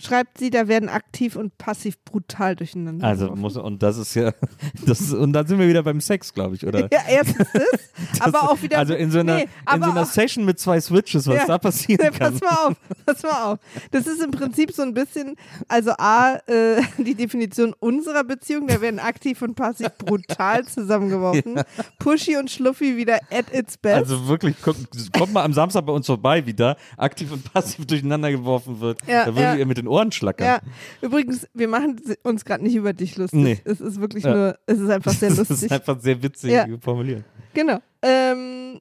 [0.00, 3.06] schreibt sie, da werden aktiv und passiv brutal durcheinander.
[3.06, 3.40] Also geworfen.
[3.40, 4.32] muss und das ist ja
[4.86, 6.88] das ist, und dann sind wir wieder beim Sex, glaube ich, oder?
[6.92, 8.78] Ja, erstens das, aber auch wieder.
[8.78, 9.42] Also in so einer nee,
[9.74, 11.46] in so einer auch- Session mit zwei Switches, was Ja.
[11.46, 12.32] da passieren Ja, kann.
[12.32, 12.76] pass mal auf,
[13.06, 13.58] pass mal auf.
[13.92, 15.36] Das ist im Prinzip so ein bisschen,
[15.68, 21.60] also A, äh, die Definition unserer Beziehung, da werden aktiv und passiv brutal zusammengeworfen.
[22.00, 23.96] Pushy und Schluffi wieder at its best.
[23.96, 27.86] Also wirklich, kommt, kommt mal am Samstag bei uns vorbei, wie da aktiv und passiv
[27.86, 28.98] durcheinander geworfen wird.
[29.06, 29.54] Ja, da würdet ja.
[29.56, 30.46] ihr mit den Ohren schlackern.
[30.46, 30.60] ja,
[31.00, 33.38] übrigens, wir machen uns gerade nicht über dich lustig.
[33.40, 33.60] Nee.
[33.64, 34.34] Es ist wirklich Ja.
[34.34, 35.62] nur, es ist einfach sehr lustig.
[35.62, 36.66] ist einfach sehr witzig Ja.
[36.80, 37.24] formuliert.
[37.54, 37.78] Genau.
[38.02, 38.80] Ähm,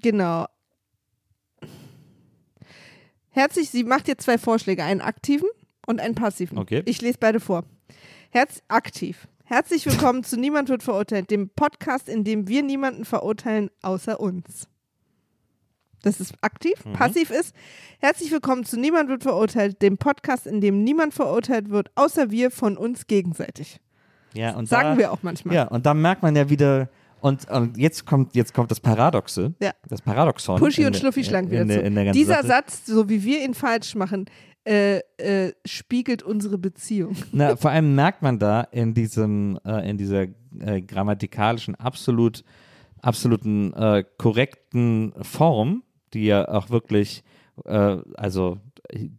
[0.00, 0.46] genau.
[3.30, 5.48] Herzlich, sie macht jetzt zwei Vorschläge, einen aktiven
[5.86, 6.58] und einen passiven.
[6.58, 6.82] Okay.
[6.84, 7.64] Ich lese beide vor.
[8.30, 9.26] Herz aktiv.
[9.44, 14.68] Herzlich willkommen zu Niemand wird verurteilt, dem Podcast, in dem wir niemanden verurteilen außer uns.
[16.02, 16.84] Das ist aktiv.
[16.84, 16.94] Mhm.
[16.94, 17.54] Passiv ist,
[18.00, 22.50] herzlich willkommen zu Niemand wird verurteilt, dem Podcast, in dem niemand verurteilt wird, außer wir
[22.50, 23.80] von uns gegenseitig.
[24.34, 25.54] Ja, und Sagen da, wir auch manchmal.
[25.54, 26.88] Ja, und da merkt man ja wieder,
[27.20, 29.70] und, und jetzt kommt jetzt kommt das Paradoxe, Ja.
[29.88, 30.58] das Paradoxon.
[30.58, 31.86] Pushy in und Schluffi schlagen wieder in der, zu.
[31.86, 32.46] in der ganzen Dieser Sache.
[32.48, 34.24] Satz, so wie wir ihn falsch machen,
[34.64, 37.14] äh, äh, spiegelt unsere Beziehung.
[37.32, 40.26] Na, vor allem merkt man da in diesem, äh, in dieser
[40.58, 42.42] äh, grammatikalischen, absolut,
[43.02, 45.82] absoluten äh, korrekten Form,
[46.14, 47.22] die ja auch wirklich,
[47.64, 48.58] äh, also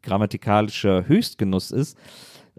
[0.01, 1.97] grammatikalischer Höchstgenuss ist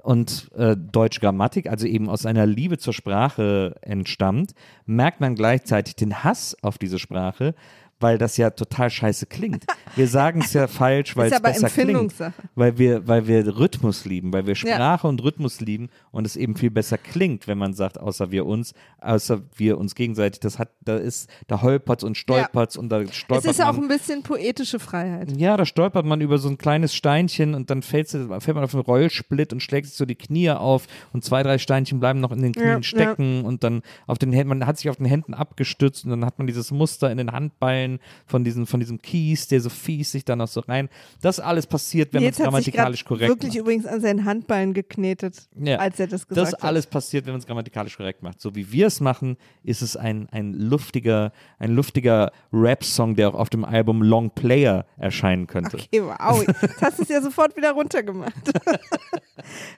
[0.02, 4.54] und äh, Deutsch Grammatik, also eben aus einer Liebe zur Sprache entstammt,
[4.86, 7.54] merkt man gleichzeitig den Hass auf diese Sprache,
[8.00, 9.64] weil das ja total scheiße klingt.
[9.94, 11.90] Wir sagen es ja falsch, weil es besser klingt.
[11.90, 12.34] Empfindungssache.
[12.54, 16.56] Weil wir, weil wir Rhythmus lieben, weil wir Sprache und Rhythmus lieben und es eben
[16.56, 20.40] viel besser klingt, wenn man sagt, außer wir uns, außer wir uns gegenseitig.
[20.40, 23.74] Das hat, da ist, da holpert's und stolpert's und da Es stolpert ist ja auch
[23.74, 23.82] man.
[23.84, 25.30] ein bisschen poetische Freiheit.
[25.36, 28.74] Ja, da stolpert man über so ein kleines Steinchen und dann fällt, fällt man auf
[28.74, 32.32] einen Rollsplit und schlägt sich so die Knie auf und zwei, drei Steinchen bleiben noch
[32.32, 35.06] in den Knien Ja, stecken und dann auf den Händen, man hat sich auf den
[35.06, 39.00] Händen abgestützt und dann hat man dieses Muster in den Handballen von diesem, von diesem
[39.02, 40.88] Kies, der so fies sich dann auch so rein.
[41.20, 43.58] Das alles passiert, wenn man es hat grammatikalisch korrekt wirklich macht.
[43.60, 45.76] übrigens an seinen Handballen geknetet, Ja.
[45.76, 46.62] als er das gesagt Das hat.
[46.64, 48.40] alles passiert, wenn man es grammatikalisch korrekt macht.
[48.40, 53.34] So wie wir es machen, ist es ein, ein luftiger, ein luftiger Rap-Song, der auch
[53.34, 55.76] auf dem Album Long Player erscheinen könnte.
[55.76, 56.44] Okay, wow.
[56.46, 58.32] Jetzt hast du es ja sofort wieder runtergemacht.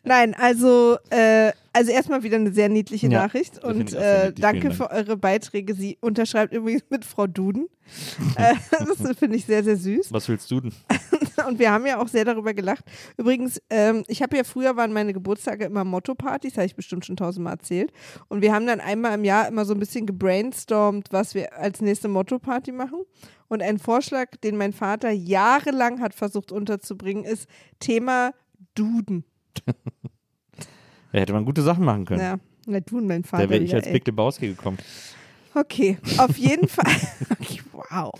[0.04, 4.90] Nein, also, äh, also erstmal wieder eine sehr niedliche Ja, Nachricht und äh, danke für
[4.90, 5.74] eure Beiträge.
[5.74, 7.68] Sie unterschreibt übrigens mit Frau Duden.
[8.36, 8.54] äh,
[8.98, 10.12] das finde ich sehr, sehr süß.
[10.12, 10.72] Was willst du denn?
[11.46, 12.84] Und wir haben ja auch sehr darüber gelacht.
[13.16, 17.16] Übrigens, ähm, ich habe ja früher waren meine Geburtstage immer Motto-Partys, habe ich bestimmt schon
[17.16, 17.92] tausendmal erzählt.
[18.28, 21.80] Und wir haben dann einmal im Jahr immer so ein bisschen gebrainstormt, was wir als
[21.80, 23.02] nächste Motto-Party machen.
[23.48, 28.32] Und ein Vorschlag, den mein Vater jahrelang hat versucht unterzubringen, ist Thema
[28.74, 29.24] Duden.
[31.12, 32.20] Da hätte man gute Sachen machen können.
[32.20, 33.44] Ja, na Duden, mein Vater.
[33.44, 33.92] da wäre ich als ey.
[33.94, 34.76] Big Lebowski gekommen.
[35.56, 36.84] Okay, auf jeden Fall.
[37.38, 38.12] Okay, wow.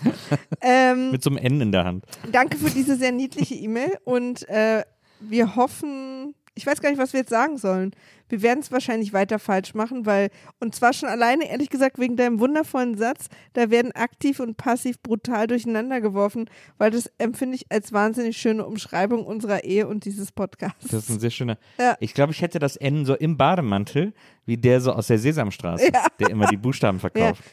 [0.60, 2.04] Ähm, Mit so einem N in der Hand.
[2.32, 4.84] Danke für diese sehr niedliche E-Mail und äh,
[5.20, 7.92] wir hoffen, ich weiß gar nicht, was wir jetzt sagen sollen.
[8.28, 12.16] Wir werden es wahrscheinlich weiter falsch machen, weil, und zwar schon alleine, ehrlich gesagt, wegen
[12.16, 17.70] deinem wundervollen Satz, da werden aktiv und passiv brutal durcheinander geworfen, weil das empfinde ich
[17.70, 20.88] als wahnsinnig schöne Umschreibung unserer Ehe und dieses Podcasts.
[20.88, 21.58] Das ist ein sehr schöner.
[21.78, 21.96] Ja.
[22.00, 24.14] Ich glaube, ich hätte das N so im Bademantel,
[24.46, 27.00] wie der so aus der Sesamstraße, der immer die Buchstaben ja.
[27.00, 27.44] verkauft.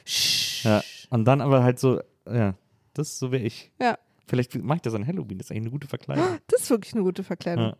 [0.63, 0.81] Ja.
[1.09, 2.55] Und dann aber halt so, ja,
[2.93, 3.69] das so wäre ich.
[3.81, 6.39] ja, Vielleicht mache ich das an Halloween, das ist eigentlich eine gute Verkleidung.
[6.47, 7.73] das ist wirklich eine gute Verkleidung.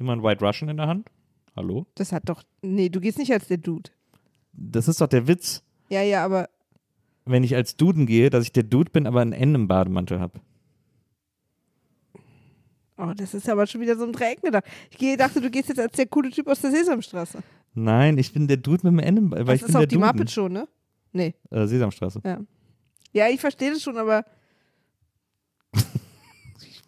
[0.00, 1.08] Immer ein White Russian in der Hand.
[1.54, 1.86] Hallo?
[1.94, 3.90] Das hat doch, nee, du gehst nicht als der Dude.
[4.52, 6.48] Das ist doch der Witz, Ja, ja, aber
[7.26, 10.18] wenn ich als Duden gehe, dass ich der Dude bin, aber ein N im Bademantel
[10.20, 10.40] habe.
[12.96, 14.64] Oh, das ist aber schon wieder so ein Dreieck gedacht.
[14.98, 17.38] Ich dachte, du gehst jetzt als der coole Typ aus der Sesamstraße.
[17.74, 19.80] Nein, ich bin der Dude mit dem N im Weil Das ich ist bin auch
[19.80, 20.06] die Duden.
[20.06, 20.66] Muppet Show, ne?
[21.12, 22.20] Nee, Äh, Sesamstraße.
[22.24, 22.38] ja.
[23.12, 24.24] Ja, ich verstehe das schon, aber.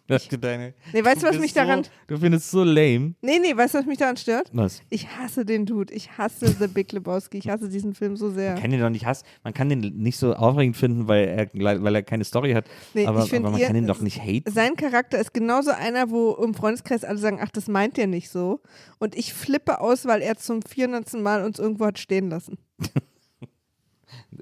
[0.05, 1.85] Deine, Nee, weißt du, was mich daran.
[1.85, 3.15] So, du findest es so lame.
[3.21, 4.49] Nee, nee, weißt du, was mich daran stört?
[4.51, 4.81] Was?
[4.89, 5.93] Ich hasse den Dude.
[5.93, 7.37] Ich hasse The Big Lebowski.
[7.37, 8.51] Ich hasse diesen Film so sehr.
[8.53, 9.25] Man kann den doch nicht hassen.
[9.45, 12.65] Man kann den nicht so aufregend finden, weil er, weil er keine Story hat.
[12.93, 14.51] Nee, aber, ich find, aber man ihr- kann ihn doch nicht haten.
[14.51, 18.29] Sein Charakter ist genauso einer, wo im Freundeskreis alle sagen, ach, das meint der nicht
[18.29, 18.59] so.
[18.99, 21.13] Und ich flippe aus, weil er zum 400.
[21.13, 22.57] Mal uns irgendwo hat stehen lassen.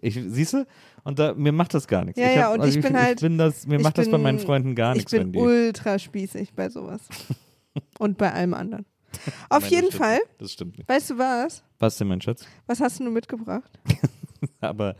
[0.01, 0.65] Ich, siehst du?
[1.03, 2.19] Und da, mir macht das gar nichts.
[2.19, 3.97] Ja, ich ja, hab- und also ich bin ich halt- bin das, mir ich macht
[3.97, 7.01] das bei bin- meinen Freunden gar Ich nichts, wenn bin ultra spießig bei sowas.
[7.99, 8.85] Und bei allem anderen.
[9.49, 10.19] Auf Nein, das jeden stimmt Fall.
[10.37, 10.89] Das stimmt nicht.
[10.89, 11.63] weißt du was?
[11.79, 12.45] Was denn, mein Schatz?
[12.67, 13.71] Was hast du mitgebracht?
[14.59, 14.95] Aber,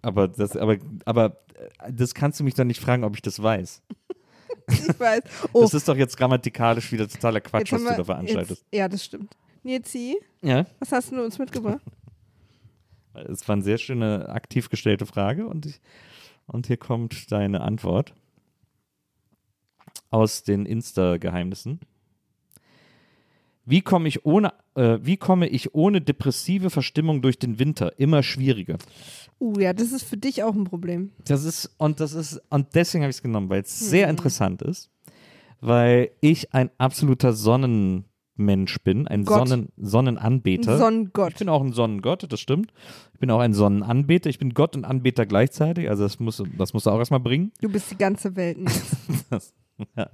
[0.00, 1.36] aber, das, aber, aber
[1.84, 3.82] äh, das kannst du mich doch nicht fragen, ob ich das weiß.
[4.68, 5.20] Ich weiß.
[5.52, 8.04] Oh, Das ist doch jetzt grammatikalisch wieder totaler Quatsch, jetzt was haben du wir- da
[8.04, 8.62] veranstaltest.
[8.70, 9.36] Jetzt, ja, das stimmt.
[9.62, 11.82] Nilsi, Ja, was hast du uns mitgebracht?
[13.14, 15.80] Es war eine sehr schöne, aktiv gestellte Frage und, ich,
[16.46, 18.14] und hier kommt deine Antwort
[20.10, 21.80] aus den Insta-Geheimnissen.
[23.64, 27.98] Wie komme ich ohne, äh, wie komme ich ohne depressive Verstimmung durch den Winter?
[27.98, 28.76] Immer schwieriger.
[29.40, 31.12] Uh, ja, das ist für dich auch ein Problem.
[31.24, 33.86] Das ist, und das ist, und deswegen habe ich es genommen, weil es Hm.
[33.86, 34.90] sehr interessant ist,
[35.60, 37.32] weil ich ein absoluter
[38.36, 39.48] Sonnenmensch bin, ein Gott.
[39.48, 40.78] Sonnen, Sonnenanbeter.
[40.78, 41.32] Sonnengott.
[41.32, 42.72] Ich bin auch ein Sonnengott, das stimmt.
[43.14, 44.30] Ich bin auch ein Sonnenanbeter.
[44.30, 45.88] Ich bin Gott und Anbeter gleichzeitig.
[45.88, 47.52] Also das muss, das musst du auch erstmal bringen.
[47.60, 48.58] Du bist die ganze Welt.
[48.58, 48.96] Nils.
[49.30, 49.54] Das,
[49.96, 50.10] ja.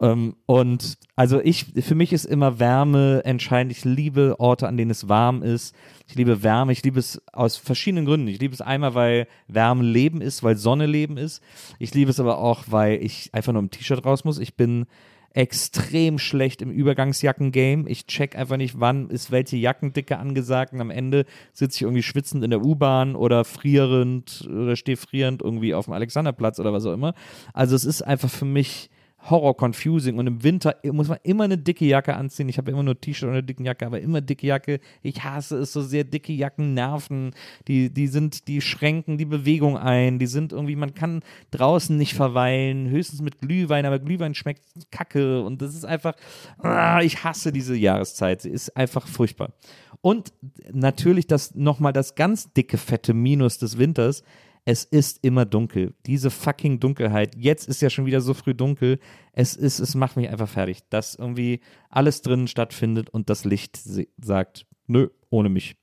[0.00, 3.72] ähm, und also ich, für mich ist immer Wärme entscheidend.
[3.72, 5.74] Ich liebe Orte, an denen es warm ist.
[6.06, 6.72] Ich liebe Wärme.
[6.72, 8.28] Ich liebe es aus verschiedenen Gründen.
[8.28, 11.42] Ich liebe es einmal, weil Wärme Leben ist, weil Sonne Leben ist.
[11.78, 14.38] Ich liebe es aber auch, weil ich einfach nur im T-Shirt raus muss.
[14.38, 14.86] Ich bin
[15.36, 17.86] extrem schlecht im Übergangsjacken-Game.
[17.86, 22.02] Ich check einfach nicht, wann ist welche Jackendicke angesagt und am Ende sitze ich irgendwie
[22.02, 26.86] schwitzend in der U-Bahn oder frierend oder stehe frierend irgendwie auf dem Alexanderplatz oder was
[26.86, 27.12] auch immer.
[27.52, 28.88] Also es ist einfach für mich
[29.30, 32.48] Horror-confusing und im Winter muss man immer eine dicke Jacke anziehen.
[32.48, 34.80] Ich habe immer nur T-Shirt und eine dicke Jacke, aber immer dicke Jacke.
[35.02, 37.32] Ich hasse es so sehr, dicke Jacken nerven.
[37.68, 40.18] Die, die sind, die schränken die Bewegung ein.
[40.18, 45.42] Die sind irgendwie, man kann draußen nicht verweilen, höchstens mit Glühwein, aber Glühwein schmeckt kacke
[45.42, 46.14] und das ist einfach,
[46.58, 48.42] ah, ich hasse diese Jahreszeit.
[48.42, 49.52] Sie ist einfach furchtbar.
[50.00, 50.32] Und
[50.72, 54.22] natürlich das nochmal das ganz dicke, fette Minus des Winters.
[54.68, 55.94] Es ist immer dunkel.
[56.06, 57.36] Diese fucking Dunkelheit.
[57.36, 58.98] Jetzt ist ja schon wieder so früh dunkel.
[59.32, 63.78] Es ist, es macht mich einfach fertig, dass irgendwie alles drinnen stattfindet und das Licht
[64.20, 65.76] sagt, nö, ohne mich.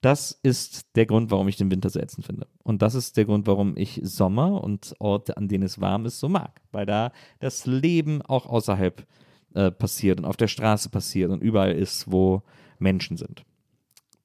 [0.00, 2.48] Das ist der Grund, warum ich den Winter so ätzend finde.
[2.64, 6.18] Und das ist der Grund, warum ich Sommer und Orte, an denen es warm ist,
[6.18, 6.60] so mag.
[6.72, 9.06] Weil da das Leben auch außerhalb
[9.54, 12.42] äh, passiert und auf der Straße passiert und überall ist, wo
[12.80, 13.44] Menschen sind.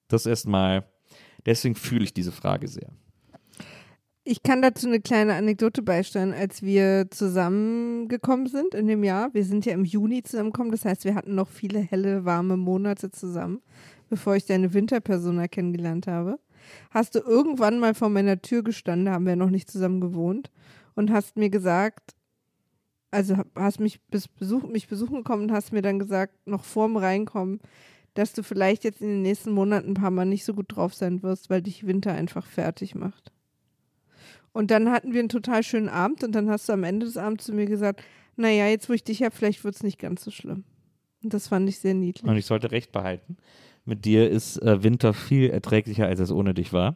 [0.08, 0.84] Das erstmal,
[1.46, 2.92] deswegen fühle ich diese Frage sehr.
[4.26, 9.34] Ich kann dazu eine kleine Anekdote beisteuern, als wir zusammengekommen sind in dem Jahr.
[9.34, 13.12] Wir sind ja im Juni zusammengekommen, das heißt, wir hatten noch viele helle, warme Monate
[13.12, 13.62] zusammen,
[14.10, 16.40] bevor ich deine Winterpersona kennengelernt habe.
[16.92, 20.52] Hast du irgendwann mal vor meiner Tür gestanden, da haben wir noch nicht zusammen gewohnt,
[20.96, 22.16] und hast mir gesagt,
[23.12, 26.96] also hast mich, bis Besuch, mich besuchen gekommen und hast mir dann gesagt, noch vorm
[26.96, 27.60] Reinkommen,
[28.14, 30.94] dass du vielleicht jetzt in den nächsten Monaten ein paar Mal nicht so gut drauf
[30.94, 33.33] sein wirst, weil dich Winter einfach fertig macht.
[34.54, 37.18] Und dann hatten wir einen total schönen Abend und dann hast du am Ende des
[37.18, 38.02] Abends zu mir gesagt,
[38.36, 40.64] naja, jetzt wo ich dich habe, vielleicht wird es nicht ganz so schlimm.
[41.24, 42.30] Und das fand ich sehr niedlich.
[42.30, 43.38] Und ich sollte recht behalten.
[43.86, 46.96] Mit dir ist äh, Winter viel erträglicher, als es ohne dich war.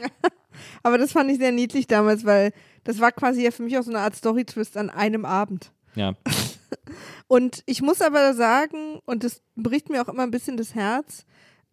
[0.82, 2.52] Aber das fand ich sehr niedlich damals, weil
[2.84, 5.72] das war quasi ja für mich auch so eine Art Story-Twist an einem Abend.
[5.94, 6.14] Ja,
[7.26, 11.24] Und ich muss aber sagen, und das bricht mir auch immer ein bisschen das Herz,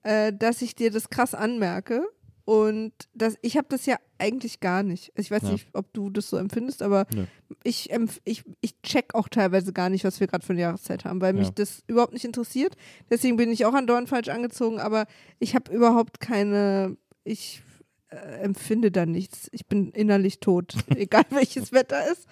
[0.04, 2.08] äh, dass ich dir das krass anmerke.
[2.46, 5.12] Und das, ich habe das ja eigentlich gar nicht.
[5.16, 5.52] Also ich weiß Ja.
[5.52, 7.26] nicht, ob du das so empfindest, aber Nö.
[7.64, 11.06] ich, empf- ich, ich check auch teilweise gar nicht, was wir gerade für eine Jahreszeit
[11.06, 11.54] haben, weil mich Ja.
[11.56, 12.76] das überhaupt nicht interessiert.
[13.10, 15.06] Deswegen bin ich auch andauernd falsch angezogen, aber
[15.40, 17.62] ich habe überhaupt keine, ich
[18.10, 19.48] äh, empfinde da nichts.
[19.52, 22.26] Ich bin innerlich tot, egal welches Wetter ist.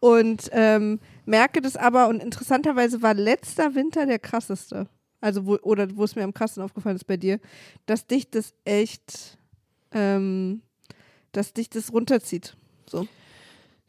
[0.00, 4.88] Und ähm, merke das aber, und interessanterweise war letzter Winter der krasseste.
[5.20, 7.38] Also, wo, oder wo es mir am krassesten aufgefallen ist bei dir,
[7.86, 9.38] dass dich das echt,
[9.94, 10.62] ähm,
[11.32, 12.56] dass dich das runterzieht.
[12.86, 13.06] So.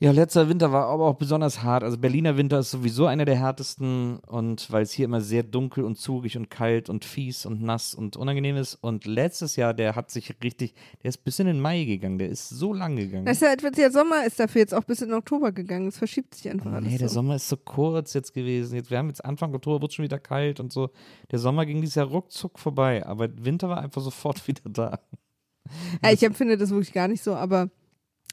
[0.03, 1.81] Ja, letzter Winter war aber auch besonders hart.
[1.81, 5.85] Also Berliner Winter ist sowieso einer der härtesten und weil es hier immer sehr dunkel
[5.85, 8.75] und zugig und kalt und fies und nass und unangenehm ist.
[8.75, 12.17] Und letztes Jahr, der hat sich richtig, der ist bis in den Mai gegangen.
[12.17, 13.25] Der ist so lang gegangen.
[13.25, 15.87] Das ist ja etwas, der Sommer ist dafür jetzt auch bis in Oktober gegangen.
[15.87, 16.91] Es verschiebt sich einfach alles.
[16.91, 17.13] Nee, der so.
[17.13, 18.75] Sommer ist so kurz jetzt gewesen.
[18.75, 20.89] Jetzt, wir haben jetzt Anfang Oktober, wird schon wieder kalt und so.
[21.31, 24.99] Der Sommer ging dieses Jahr ruckzuck vorbei, aber Winter war einfach sofort wieder da.
[26.03, 27.69] Ja, ich empfinde das wirklich gar nicht so, aber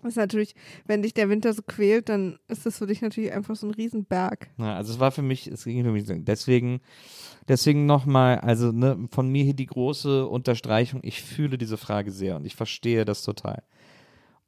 [0.03, 0.55] ist natürlich,
[0.87, 3.75] wenn dich der Winter so quält, dann ist das für dich natürlich einfach so ein
[3.75, 4.49] Riesenberg.
[4.59, 6.81] Ja, also es war für mich, es ging für mich, deswegen,
[7.49, 12.37] deswegen nochmal, also ne, von mir hier die große Unterstreichung, ich fühle diese Frage sehr
[12.37, 13.63] und ich verstehe das total.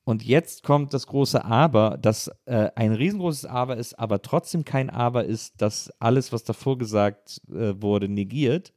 [0.04, 4.90] Und jetzt kommt das große Aber, das äh, ein riesengroßes Aber ist, aber trotzdem kein
[4.90, 8.72] Aber ist, dass alles, was davor gesagt äh, wurde, negiert,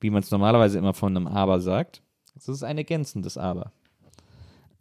[0.00, 2.01] wie man es normalerweise immer von einem Aber sagt.
[2.42, 3.72] Es ist ein ergänzendes Aber.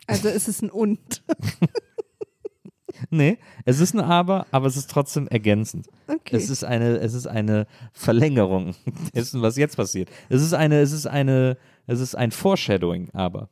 [0.08, 1.24] Also ist es ein Und.
[3.10, 5.88] Nee, es ist ein Aber, aber es ist trotzdem ergänzend.
[6.08, 6.36] Okay.
[6.36, 8.76] Es ist eine, es ist eine Verlängerung
[9.16, 10.10] dessen, was jetzt passiert.
[10.30, 13.50] Es ist eine, es ist eine, es ist ein Foreshadowing, aber.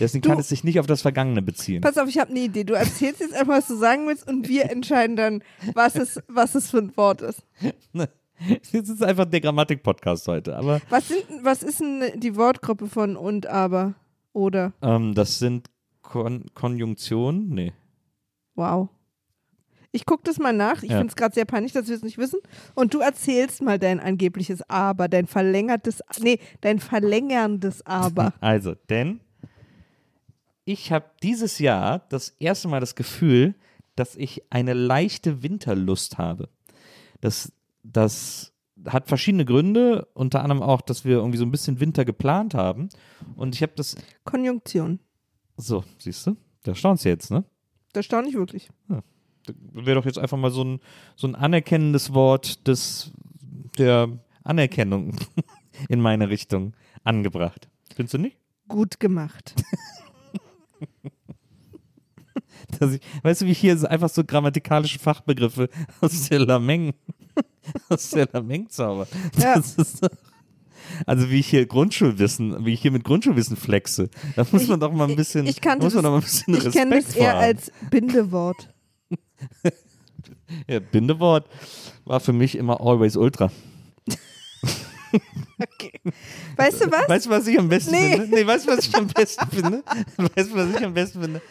[0.00, 1.82] Deswegen kann Du- es sich nicht auf das Vergangene beziehen.
[1.82, 2.64] Pass auf, ich habe eine Idee.
[2.64, 5.42] Du erzählst jetzt einfach, was du sagen willst und wir entscheiden dann,
[5.74, 7.42] was es, was es für ein Wort ist.
[8.72, 13.16] Jetzt ist einfach der Grammatik-Podcast heute, aber Was, sind, was ist denn die Wortgruppe von
[13.16, 13.94] und, aber,
[14.32, 14.72] oder?
[14.82, 15.68] ähm, das sind
[16.02, 17.50] Kon Konjunktionen.
[17.50, 17.72] Nee.
[18.54, 18.88] Wow.
[19.94, 20.82] Ich gucke das mal nach.
[20.82, 20.96] Ich Ja.
[20.98, 22.40] finde es gerade sehr peinlich, dass wir es nicht wissen.
[22.74, 28.32] Und du erzählst mal dein angebliches Aber, dein verlängertes, nee, dein verlängerndes Aber.
[28.40, 29.20] Also, denn
[30.64, 33.54] ich habe dieses Jahr das erste Mal das Gefühl,
[33.96, 36.48] dass ich eine leichte Winterlust habe.
[37.20, 38.52] Das, das
[38.86, 42.88] hat verschiedene Gründe, unter anderem auch, dass wir irgendwie so ein bisschen Winter geplant haben.
[43.36, 44.98] Und ich habe das, Konjunktion.
[45.56, 47.44] so, siehst du, da staunst du jetzt, ne?
[47.92, 48.70] Das staune ich wirklich.
[49.72, 50.80] Wäre doch jetzt einfach mal so ein,
[51.16, 53.12] so ein anerkennendes Wort des,
[53.78, 54.08] der
[54.44, 55.16] Anerkennung
[55.88, 57.68] in meine Richtung angebracht.
[57.94, 58.38] Findest du nicht?
[58.68, 59.54] Gut gemacht.
[62.80, 65.68] ich, weißt du, wie hier so einfach so grammatikalische Fachbegriffe
[66.00, 66.94] aus der Lameng,
[67.88, 69.06] aus der Lameng-Zauber.
[69.38, 69.56] Ja.
[69.56, 70.00] Das ist,
[71.06, 74.92] also wie ich hier Grundschulwissen, wie ich hier mit Grundschulwissen flexe, da muss man doch
[74.92, 77.14] mal ein bisschen, ich kannte muss man das- doch mal ein bisschen Ich kenne das
[77.16, 78.68] eher als Bindewort.
[80.68, 81.46] Ja, Bindewort
[82.04, 83.50] war für mich immer always ultra.
[86.56, 87.08] Weißt du was?
[87.08, 88.12] Weißt du, was ich am besten Nee.
[88.16, 88.34] finde?
[88.34, 89.82] Nee, weißt du, was ich am besten finde?
[90.16, 91.42] Weißt du, was ich am besten finde?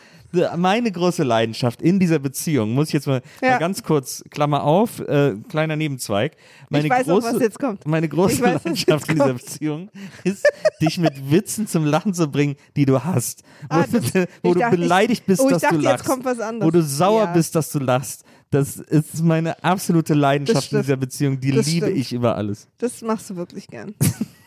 [0.58, 3.52] Meine große Leidenschaft in dieser Beziehung, muss ich jetzt mal, Ja.
[3.52, 6.36] mal ganz kurz, Klammer auf, äh, kleiner Nebenzweig.
[6.70, 7.86] Meine weiß auch, große, was jetzt kommt.
[7.86, 9.34] Meine große Ich weiß, Leidenschaft in dieser.
[9.34, 9.90] Beziehung
[10.24, 10.46] ist,
[10.82, 13.44] dich mit Witzen zum Lachen zu bringen, die du hast.
[13.70, 15.76] Ah, wo das- du, wo ich du dachte, ich- beleidigt bist, oh, ich dass dachte,
[15.78, 16.06] du jetzt lachst.
[16.06, 16.66] kommt was anderes.
[16.68, 17.34] Wo du sauer Ja.
[17.34, 18.24] bist, dass du lachst.
[18.50, 21.40] Das ist meine absolute Leidenschaft in dieser Beziehung.
[21.40, 22.00] Die Das liebe stimmt.
[22.02, 22.68] ich über alles.
[22.80, 23.94] Das machst du wirklich gern.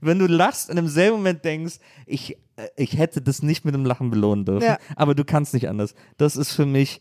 [0.00, 3.74] Wenn du lachst und im selben Moment denkst, ich, äh, ich hätte das nicht mit
[3.74, 4.78] dem Lachen belohnen dürfen, Ja.
[4.96, 5.94] aber du kannst nicht anders.
[6.16, 7.00] Das ist für mich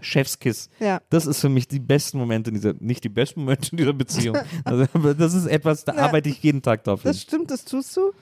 [0.00, 0.68] Chefskiss.
[0.80, 1.00] Ja.
[1.10, 3.92] Das ist für mich die besten Momente in dieser, nicht die besten Momente in dieser
[3.92, 4.36] Beziehung.
[4.64, 6.02] Also, das ist etwas, da Ja.
[6.06, 7.02] arbeite ich jeden Tag drauf.
[7.02, 8.12] Das stimmt, das tust du.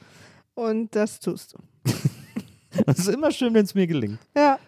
[0.54, 1.90] Und das tust du.
[2.86, 4.18] Es ist immer schön, wenn es mir gelingt.
[4.36, 4.58] Ja,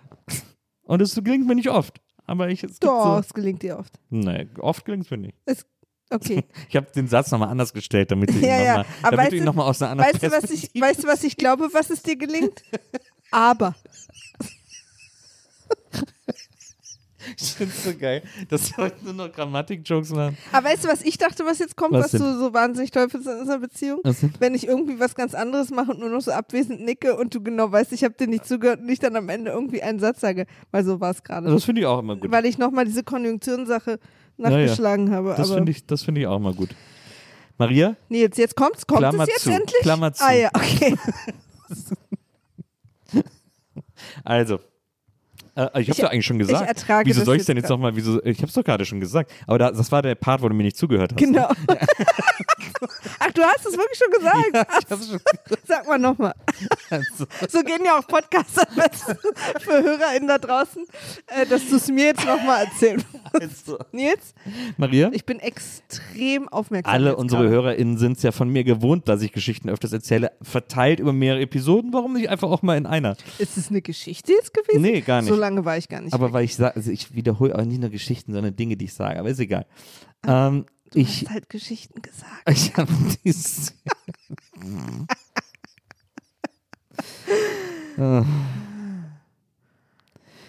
[0.85, 2.01] Und es gelingt mir nicht oft.
[2.27, 3.99] Aber ich, es doch, so, es gelingt dir oft.
[4.11, 5.37] nee, oft gelingt es mir nicht.
[5.45, 5.65] Es,
[6.13, 6.45] okay.
[6.69, 8.85] Ich habe den Satz nochmal anders gestellt, damit du ihn Ja, ja.
[9.03, 11.03] nochmal du ihn du- noch mal aus einer anderen Weißt du, was ich, Perspektive- weißt
[11.05, 12.63] du, was ich glaube, was es dir gelingt?
[13.31, 13.75] Aber.
[17.37, 20.37] Ich finde so geil, dass wir heute nur noch Grammatik-Jokes machen.
[20.51, 23.09] Aber weißt du, was ich dachte, was jetzt kommt, Was was, du so wahnsinnig toll
[23.09, 24.01] findest in unserer Beziehung?
[24.41, 27.41] Wenn ich irgendwie was ganz anderes mache und nur noch so abwesend nicke und du
[27.41, 30.21] genau weißt, ich habe dir nicht zugehört und ich dann am Ende irgendwie einen Satz
[30.21, 30.47] sage.
[30.73, 31.49] Weil so war es gerade.
[31.49, 32.29] Das finde ich auch immer gut.
[32.33, 33.05] Weil ich nochmal diese
[34.37, 34.67] Konjunktionssache ja.
[34.67, 35.35] nachgeschlagen habe.
[35.37, 36.71] Das finde ich, das finde ich auch mal gut.
[37.59, 37.97] Maria?
[38.09, 38.87] Nils, jetzt kommt's.
[38.87, 39.83] Kommt Klammer es jetzt zu, endlich?
[39.83, 40.25] Klammer zu.
[40.25, 40.97] Ah ja, okay.
[44.25, 44.59] Also.
[45.55, 46.63] Äh, ich habe ja eigentlich schon gesagt.
[46.63, 48.85] ich ertrage wieso soll ich jetzt denn jetzt nochmal, wieso, ich habe es doch gerade
[48.85, 49.31] schon gesagt.
[49.47, 51.19] Aber da, das war der Part, wo du mir nicht zugehört hast.
[51.19, 51.49] Genau.
[53.19, 54.33] Ach, du hast es wirklich schon gesagt.
[54.55, 55.21] Ja, hab's schon
[55.67, 56.35] Sag mal nochmal.
[56.91, 59.17] also, So gehen ja auch Podcasts am besten
[59.61, 60.85] für HörerInnen da draußen,
[61.29, 63.43] äh, dass du es mir jetzt nochmal erzählen musst.
[63.43, 63.79] also.
[63.93, 64.35] Nils,
[64.77, 65.11] Maria?
[65.13, 66.93] ich bin extrem aufmerksam.
[66.93, 67.49] Alle unsere.
[67.49, 71.41] HörerInnen sind es ja von mir gewohnt, dass ich Geschichten öfters erzähle, verteilt über mehrere
[71.43, 71.93] Episoden.
[71.93, 73.17] Warum nicht einfach auch mal in einer?
[73.39, 74.83] Ist es eine Geschichte jetzt gewesen?
[74.83, 75.31] Nee, gar nicht.
[75.31, 76.13] So lange war ich gar nicht.
[76.13, 76.33] Aber weg.
[76.35, 79.19] weil ich sage, also ich wiederhole auch nicht nur Geschichten, sondern Dinge, die ich sage.
[79.19, 79.67] Aber ist egal.
[80.27, 82.49] Ähm, du ich hast halt Geschichten gesagt.
[82.49, 82.93] ich habe
[83.25, 83.75] dieses.
[87.99, 88.25] Ah.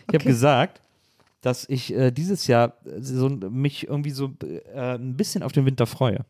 [0.08, 0.28] Ich habe Okay.
[0.30, 0.82] gesagt,
[1.42, 4.34] dass ich äh, dieses Jahr äh, so, mich irgendwie so
[4.74, 6.26] äh, ein bisschen auf den Winter freue.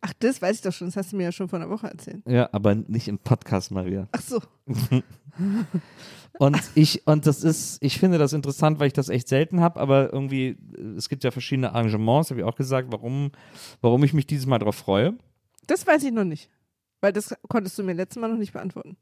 [0.00, 0.88] Ach, das weiß ich doch schon.
[0.88, 2.22] Das hast du mir ja schon vor einer Woche erzählt.
[2.26, 4.08] Ja, aber nicht im Podcast, Maria.
[4.12, 4.42] Ach so.
[6.38, 9.78] Und ich, und das ist, ich finde das interessant, weil ich das echt selten habe,
[9.78, 10.56] aber irgendwie,
[10.96, 13.32] es gibt ja verschiedene Arrangements, habe ich auch gesagt, warum,
[13.80, 15.14] warum ich mich dieses Mal darauf freue.
[15.66, 16.50] Das weiß ich noch nicht.
[17.00, 18.96] Weil das konntest du mir letztes Mal noch nicht beantworten.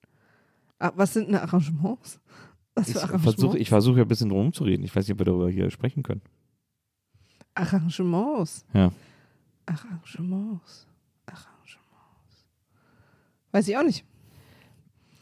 [0.79, 2.19] Ah, was sind denn Arrangements?
[2.75, 4.83] Was Ich versuche ich versuche ja ein bisschen drum zu reden.
[4.83, 6.23] Ich weiß nicht, ob wir darüber hier sprechen können.
[7.55, 8.65] Arrangements.
[8.73, 8.93] Ja.
[9.67, 10.87] Arrangements.
[11.27, 12.47] Arrangements.
[13.53, 14.05] Weiß ich auch nicht.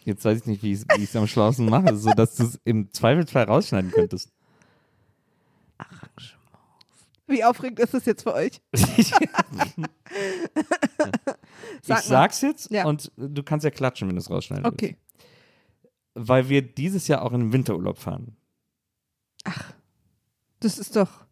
[0.09, 3.45] Jetzt weiß ich nicht, wie ich es am schlauesten mache, sodass du es im Zweifelsfall
[3.45, 4.33] rausschneiden könntest.
[5.77, 6.35] Arrangements.
[7.27, 8.63] Wie aufregend ist es jetzt für euch?
[8.73, 9.13] ich
[11.83, 12.03] Sag mal.
[12.03, 12.87] sag's jetzt Ja.
[12.87, 14.83] und du kannst ja klatschen, wenn du es rausschneiden willst.
[14.83, 14.97] Okay.
[16.15, 18.35] Weil wir dieses Jahr auch in den Winterurlaub fahren.
[20.61, 21.27] Das ist doch.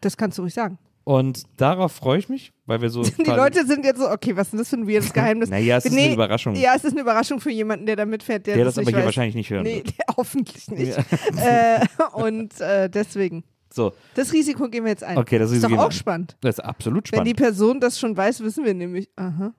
[0.00, 0.78] Das kannst du ruhig sagen.
[1.04, 3.02] Und darauf freue ich mich, weil wir so.
[3.18, 5.50] Die Leute sind jetzt so, okay, was ist denn das für ein weirdes Geheimnis?
[5.50, 6.54] Naja, es ist Nee, eine Überraschung.
[6.54, 8.90] Ja, es ist eine Überraschung für jemanden, der da mitfährt, der, der das nicht aber
[8.90, 9.04] hier weiß.
[9.06, 9.88] wahrscheinlich nicht hören Nee, wird.
[9.98, 10.96] der, hoffentlich nicht.
[11.38, 11.80] Äh,
[12.12, 13.42] und äh, deswegen.
[13.74, 15.16] So, Das Risiko gehen wir jetzt ein.
[15.18, 15.92] Okay, das ist Risiko doch gehen wir auch ein.
[15.92, 16.36] spannend.
[16.40, 17.36] das ist absolut Wenn die spannend.
[17.38, 19.08] Person das schon weiß, wissen wir nämlich.
[19.16, 19.52] Aha.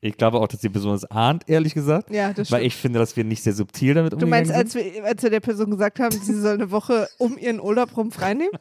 [0.00, 2.10] Ich glaube auch, dass die Person es ahnt, ehrlich gesagt.
[2.10, 2.62] Ja, das Weil stimmt.
[2.66, 5.30] ich finde, dass wir nicht sehr subtil damit Du umgegangen meinst, als wir, als wir
[5.30, 8.52] der Person gesagt haben, sie soll eine Woche um ihren Urlaub rum freinehmen?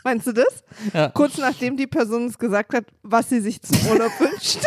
[0.04, 0.64] Meinst du das?
[0.92, 1.08] Ja.
[1.10, 4.60] Kurz nachdem die Person uns gesagt hat, was sie sich zum Urlaub wünscht.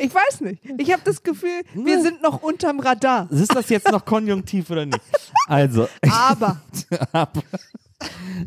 [0.00, 0.62] Ich weiß nicht.
[0.78, 3.28] Ich habe das Gefühl, wir sind noch unterm Radar.
[3.32, 5.00] Ist das jetzt noch konjunktiv oder nicht?
[5.48, 6.60] Also, Aber
[7.12, 7.42] aber,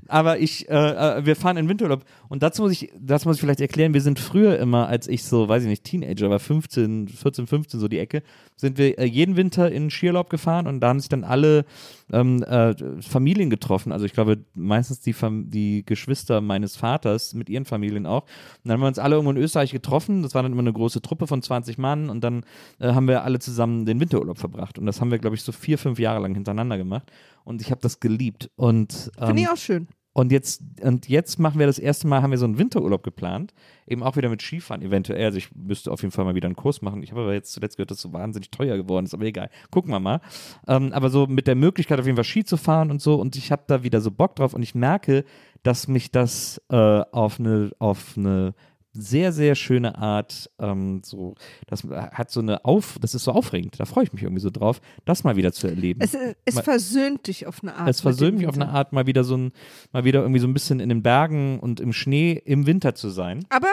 [0.08, 3.42] aber ich, äh, äh, wir fahren in Winterurlaub und dazu muss ich, das muss ich
[3.42, 3.94] vielleicht erklären.
[3.94, 7.80] Wir sind früher immer, als ich so, weiß ich nicht, Teenager war, 15, 14, 15
[7.80, 8.24] so die Ecke,
[8.56, 11.66] sind wir äh, jeden Winter in Skierlaub gefahren und da haben sich dann alle
[12.14, 13.92] ähm, äh, Familien getroffen.
[13.92, 15.16] Also ich glaube meistens die,
[15.50, 18.24] die Geschwister meines Vaters mit ihren Familien auch.
[18.24, 18.30] Und
[18.66, 20.24] dann haben wir uns alle irgendwo in Österreich getroffen.
[20.24, 22.44] Das war dann immer eine große Truppe von 20 Mann und dann
[22.80, 24.80] äh, haben wir alle zusammen den Winterurlaub verbracht.
[24.80, 27.12] Und das haben wir, glaube ich, so vier, fünf Jahre lang hintereinander gemacht.
[27.44, 28.50] Und ich habe das geliebt.
[28.56, 29.88] Und ähm, finde ich auch schön.
[30.14, 33.54] und jetzt, und jetzt machen wir das erste Mal, haben wir so einen Winterurlaub geplant.
[33.88, 35.26] Eben auch wieder mit Skifahren eventuell.
[35.26, 37.04] Also ich müsste auf jeden Fall mal wieder einen Kurs machen.
[37.04, 39.50] Ich habe aber jetzt zuletzt gehört, dass es so wahnsinnig teuer geworden ist, aber egal.
[39.70, 40.22] Gucken wir mal.
[40.68, 43.16] Ähm, aber so mit der Möglichkeit auf jeden Fall Ski zu fahren und so.
[43.16, 45.24] Und ich habe da wieder so Bock drauf und ich merke,
[45.64, 48.54] dass mich das äh, auf eine, auf eine
[48.94, 51.36] sehr, sehr schöne Art, ähm, so,
[51.68, 54.50] das hat so eine Auf, das ist so aufregend, da freue ich mich irgendwie so
[54.50, 56.02] drauf, das mal wieder zu erleben.
[56.02, 56.16] Es,
[56.46, 57.90] es Mal- versöhnt dich auf eine Art.
[57.90, 58.68] Es versöhnt mich auf eine.
[58.70, 59.52] Art, mal wieder so ein,
[59.94, 63.10] mal wieder irgendwie so ein bisschen in den Bergen und im Schnee im Winter zu
[63.10, 63.46] sein.
[63.50, 63.70] Aber,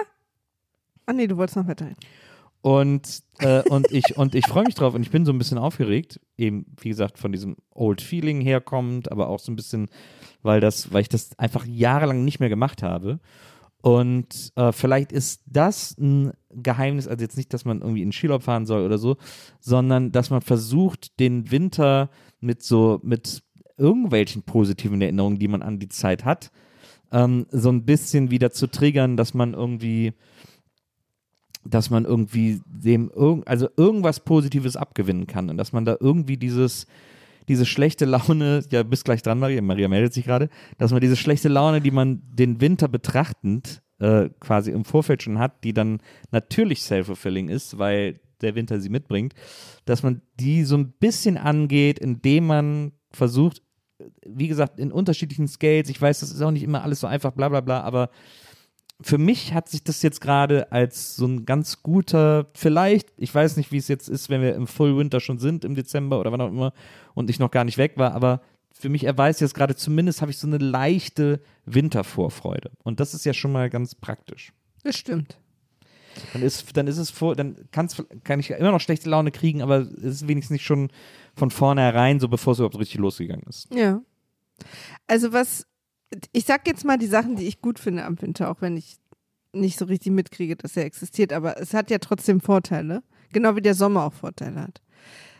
[1.06, 1.96] ah nee, du wolltest noch weiterhin.
[2.60, 5.58] Und, äh, und ich, und ich freue mich drauf und ich bin so ein bisschen
[5.58, 9.88] aufgeregt, eben, wie gesagt, von diesem Old Feeling herkommt, aber auch so ein bisschen,
[10.42, 13.20] weil das, weil ich das einfach jahrelang nicht mehr gemacht habe.
[13.80, 18.42] Und äh, vielleicht ist das ein Geheimnis, also jetzt nicht, dass man irgendwie in Skiurlaub
[18.42, 19.16] fahren soll oder so,
[19.60, 22.10] sondern dass man versucht, den Winter
[22.40, 23.42] mit so, mit
[23.76, 26.50] irgendwelchen positiven Erinnerungen, die man an die Zeit hat,
[27.12, 30.12] ähm, so ein bisschen wieder zu triggern, dass man irgendwie
[31.64, 36.36] dass man irgendwie dem irg also irgendwas Positives abgewinnen kann und dass man da irgendwie
[36.36, 36.86] dieses
[37.48, 41.16] diese schlechte Laune, ja, bis gleich dran, Maria, Maria meldet sich gerade, dass man diese
[41.16, 46.00] schlechte Laune, die man den Winter betrachtend äh, quasi im Vorfeld schon hat, die dann
[46.30, 49.34] natürlich self-fulfilling ist, weil der Winter sie mitbringt,
[49.84, 53.62] dass man die so ein bisschen angeht, indem man versucht,
[54.24, 57.32] wie gesagt, in unterschiedlichen Scales, ich weiß, das ist auch nicht immer alles so einfach,
[57.32, 58.10] bla bla bla, aber
[59.00, 63.56] für mich hat sich das jetzt gerade als so ein ganz guter, vielleicht, ich weiß
[63.56, 66.32] nicht, wie es jetzt ist, wenn wir im Full Winter schon sind, im Dezember oder
[66.32, 66.72] wann auch immer
[67.14, 68.40] und ich noch gar nicht weg war, aber
[68.72, 72.70] für mich erweist jetzt gerade zumindest habe ich so eine leichte Wintervorfreude.
[72.82, 74.52] Und das ist ja schon mal ganz praktisch.
[74.82, 75.38] Das stimmt.
[76.32, 79.62] Dann ist, dann ist es vor, dann kann's, kann ich immer noch schlechte Laune kriegen,
[79.62, 80.90] aber es ist wenigstens nicht schon
[81.36, 83.72] von vornherein, so bevor es überhaupt richtig losgegangen ist.
[83.72, 84.00] Ja.
[85.06, 85.66] Also was,
[86.32, 88.96] ich sag jetzt mal die Sachen, die ich gut finde am Winter, auch wenn ich
[89.52, 93.02] nicht so richtig mitkriege, dass er existiert, aber es hat ja trotzdem Vorteile.
[93.32, 94.80] Genau wie der Sommer auch Vorteile hat.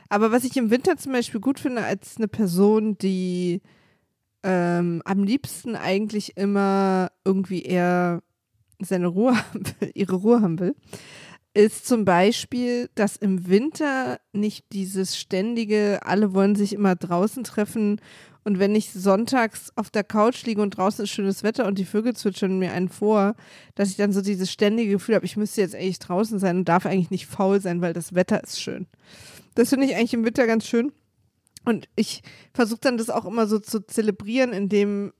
[0.09, 3.61] Aber was ich im Winter zum Beispiel gut finde, als eine Person, die
[4.43, 8.23] ähm, am liebsten eigentlich immer irgendwie eher
[8.81, 9.37] seine Ruhe
[9.95, 10.75] ihre Ruhe haben will,
[11.55, 18.01] ist zum Beispiel, dass im Winter nicht dieses ständige, alle wollen sich immer draußen treffen
[18.49, 21.85] und wenn ich sonntags auf der Couch liege und draußen ist schönes Wetter und die
[21.85, 23.35] Vögel zwitschern mir einen vor,
[23.75, 26.65] dass ich dann so dieses ständige Gefühl habe, ich müsste jetzt eigentlich draußen sein und
[26.67, 28.87] darf eigentlich nicht faul sein, weil das Wetter ist schön.
[29.55, 30.93] Das finde ich eigentlich im Winter ganz schön.
[31.67, 32.23] Und ich
[32.55, 35.13] versuche dann das auch immer so zu zelebrieren, indem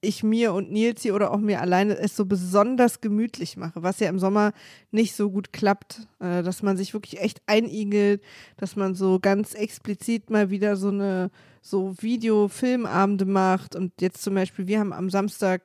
[0.00, 4.00] ich mir und Nils hier oder auch mir alleine es so besonders gemütlich mache, was
[4.00, 4.52] ja im Sommer
[4.90, 8.22] nicht so gut klappt, äh, dass man sich wirklich echt einigelt,
[8.56, 11.30] dass man so ganz explizit mal wieder so eine
[11.62, 15.62] so Video-Filmabende macht und jetzt zum Beispiel, wir haben am Samstag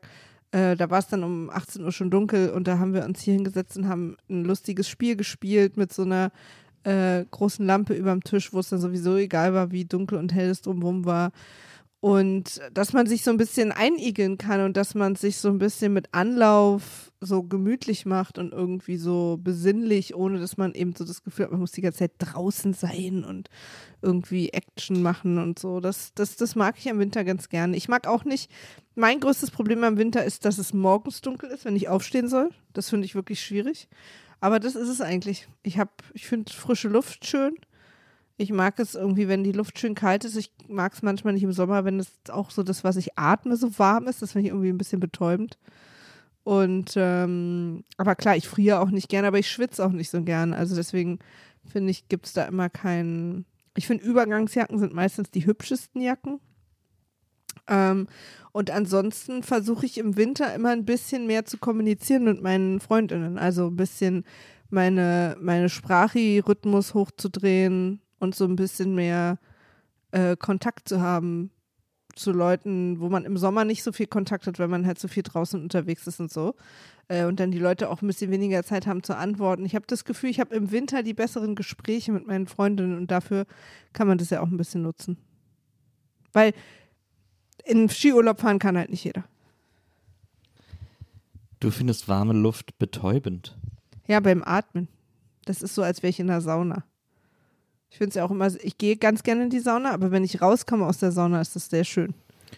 [0.51, 3.21] äh, da war es dann um 18 Uhr schon dunkel und da haben wir uns
[3.21, 6.31] hier hingesetzt und haben ein lustiges Spiel gespielt mit so einer
[6.83, 10.49] äh, großen Lampe überm Tisch, wo es dann sowieso egal war, wie dunkel und hell
[10.49, 11.31] es drumherum war.
[12.05, 15.57] Und dass man sich so ein bisschen einigeln kann und dass man sich so ein
[15.57, 21.03] bisschen mit Anlauf so gemütlich macht und irgendwie so besinnlich, ohne dass man eben so
[21.03, 23.49] das Gefühl hat, man muss die ganze Zeit draußen sein und
[24.03, 25.79] irgendwie Action machen und so.
[25.79, 27.75] Das, das, das mag ich am Winter ganz gerne.
[27.75, 28.51] Ich mag auch nicht,
[28.93, 32.51] mein größtes Problem am Winter ist, dass es morgens dunkel ist, wenn ich aufstehen soll.
[32.73, 33.87] Das finde ich wirklich schwierig.
[34.41, 35.47] Aber das ist es eigentlich.
[35.63, 35.79] Ich
[36.13, 37.55] ich finde frische Luft schön.
[38.37, 40.35] Ich mag es irgendwie, wenn die Luft schön kalt ist.
[40.35, 43.55] Ich mag es manchmal nicht im Sommer, wenn es auch so das, was ich atme,
[43.55, 44.21] so warm ist.
[44.21, 45.57] Das finde ich irgendwie ein bisschen betäubend.
[46.43, 50.21] Und ähm, aber klar, ich friere auch nicht gern, aber ich schwitze auch nicht so
[50.21, 50.53] gern.
[50.53, 51.19] Also deswegen
[51.65, 53.45] finde ich, gibt es da immer keinen.
[53.75, 56.39] Ich finde, Übergangsjacken sind meistens die hübschesten Jacken.
[57.67, 58.07] Ähm,
[58.51, 63.37] und ansonsten versuche ich im Winter immer ein bisschen mehr zu kommunizieren mit meinen Freundinnen.
[63.37, 64.23] Also ein bisschen
[64.69, 69.37] meine, meine Sprachi-Rhythmus hochzudrehen und so ein bisschen mehr
[70.11, 71.51] äh, Kontakt zu haben
[72.15, 75.07] zu Leuten, wo man im Sommer nicht so viel Kontakt hat, weil man halt so
[75.07, 76.55] viel draußen unterwegs ist und so.
[77.09, 79.65] Äh, und dann die Leute auch ein bisschen weniger Zeit haben zu antworten.
[79.65, 83.11] Ich habe das Gefühl, ich habe im Winter die besseren Gespräche mit meinen Freundinnen und
[83.11, 83.45] dafür
[83.93, 85.17] kann man das ja auch ein bisschen nutzen.
[86.31, 86.53] Weil
[87.65, 89.25] in Skiurlaub fahren kann halt nicht jeder.
[91.59, 93.57] Du findest warme Luft betäubend.
[94.07, 94.87] Ja, beim Atmen.
[95.45, 96.83] Das ist so, als wäre ich in der Sauna.
[97.89, 100.23] Ich finde es ja auch immer, ich gehe ganz gerne in die Sauna, aber wenn
[100.23, 102.13] ich rauskomme aus der Sauna, ist das sehr schön.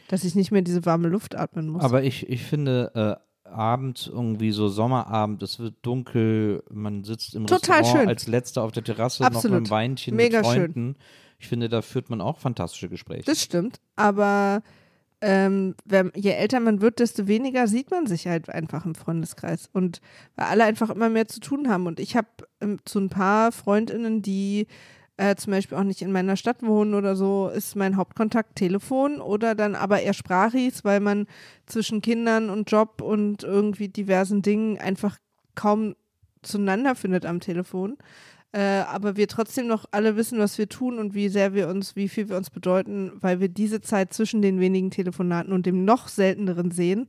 [0.08, 1.84] Dass ich nicht mehr diese warme Luft atmen muss.
[1.84, 7.46] Aber ich, ich finde, äh, abends irgendwie so Sommerabend, es wird dunkel, man sitzt im
[7.48, 8.10] Total Restaurant schön.
[8.10, 9.58] als Letzter auf der Terrasse noch mit Absolut.
[9.58, 10.56] einem Weinchen Mega mit schön.
[10.56, 10.96] Freunden.
[11.40, 13.26] Ich finde, da führt man auch fantastische Gespräche.
[13.26, 13.80] Das stimmt.
[13.96, 14.64] Aber
[15.22, 19.70] ähm, wenn, je älter man wird, desto weniger sieht man sich halt einfach im Freundeskreis.
[19.72, 20.02] Und
[20.36, 21.86] weil alle einfach immer mehr zu tun haben.
[21.86, 22.28] Und ich habe
[22.62, 24.68] ähm, zu ein paar Freundinnen, die
[25.18, 29.20] äh, zum Beispiel auch nicht in meiner Stadt wohnen oder so, ist mein Hauptkontakt Telefon
[29.20, 31.28] oder dann aber eher Sprachis, weil man
[31.66, 35.18] zwischen Kindern und Job und irgendwie diversen Dingen einfach
[35.56, 35.96] kaum
[36.44, 37.98] zueinander findet am Telefon.
[38.54, 41.96] Äh, aber wir trotzdem noch alle wissen, was wir tun und wie sehr wir uns,
[41.96, 45.84] wie viel wir uns bedeuten, weil wir diese Zeit zwischen den wenigen Telefonaten und dem
[45.84, 47.08] noch selteneren Sehen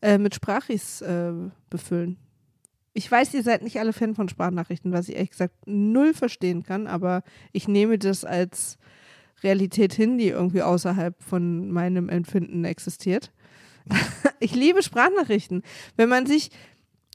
[0.00, 1.32] äh, mit Sprachis äh,
[1.70, 2.16] befüllen.
[2.94, 6.62] Ich weiß, ihr seid nicht alle Fan von Sprachnachrichten, was ich ehrlich gesagt null verstehen
[6.62, 7.22] kann, aber
[7.52, 8.78] ich nehme das als
[9.42, 13.32] Realität hin, die irgendwie außerhalb von meinem Empfinden existiert.
[14.40, 15.62] ich liebe Sprachnachrichten.
[15.96, 16.50] Wenn man sich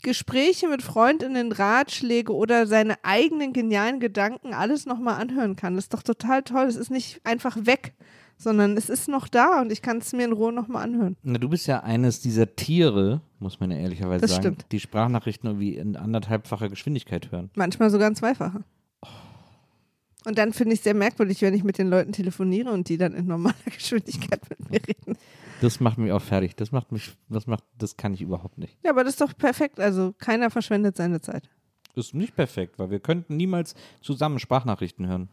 [0.04, 5.94] Gespräche mit Freundinnen, Ratschläge oder seine eigenen genialen Gedanken alles nochmal anhören kann, das ist
[5.94, 6.66] doch total toll.
[6.66, 7.94] Es ist nicht einfach weg,
[8.38, 11.18] sondern es ist noch da und ich kann es mir in Ruhe nochmal anhören.
[11.24, 14.66] Na, du bist ja eines dieser Tiere, muss man ja ehrlicherweise Das sagen, stimmt.
[14.72, 17.50] die Sprachnachrichten irgendwie in anderthalbfacher Geschwindigkeit hören.
[17.56, 18.64] Manchmal sogar ein Zweifacher.
[20.26, 22.98] Und dann finde ich es sehr merkwürdig, wenn ich mit den Leuten telefoniere und die
[22.98, 25.18] dann in normaler Geschwindigkeit mit mir reden.
[25.62, 26.56] Das macht mich auch fertig.
[26.56, 28.78] Das macht mich, das macht, das kann ich überhaupt nicht.
[28.84, 29.80] Ja, aber das ist doch perfekt.
[29.80, 31.50] Also keiner verschwendet seine Zeit.
[31.96, 35.30] Ist nicht perfekt, weil wir könnten niemals zusammen Sprachnachrichten hören.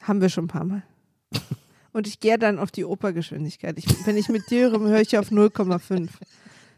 [0.00, 0.82] Haben wir schon ein paar Mal.
[1.98, 3.76] Und ich gehe dann auf die Opergeschwindigkeit.
[3.76, 6.08] Ich, wenn ich mit dir höre, höre ich auf 0,5.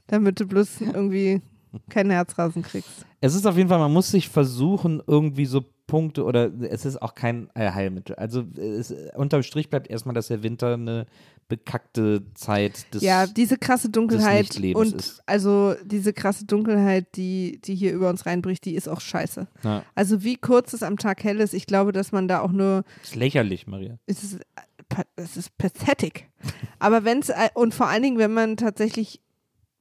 [0.06, 1.42] Damit du bloß irgendwie
[1.90, 3.04] kein Herzrasen kriegst.
[3.20, 7.02] Es ist auf jeden Fall, man muss sich versuchen, irgendwie so Punkte oder es ist
[7.02, 8.16] auch kein Heilmittel.
[8.16, 11.06] Also es, unterm Strich bleibt erstmal, dass der Winter eine
[11.48, 15.20] bekackte Zeit des Ja, diese krasse Dunkelheit und ist.
[15.26, 19.48] also diese krasse Dunkelheit, die, die hier über uns reinbricht, die ist auch scheiße.
[19.64, 22.52] Ja, Also wie kurz es am Tag hell ist, ich glaube, dass man da auch
[22.52, 23.98] nur ist lächerlich, Maria.
[24.06, 24.38] es ist,
[25.16, 26.30] es ist pathetic.
[26.78, 29.20] Aber wenn es, und vor allen Dingen, wenn man tatsächlich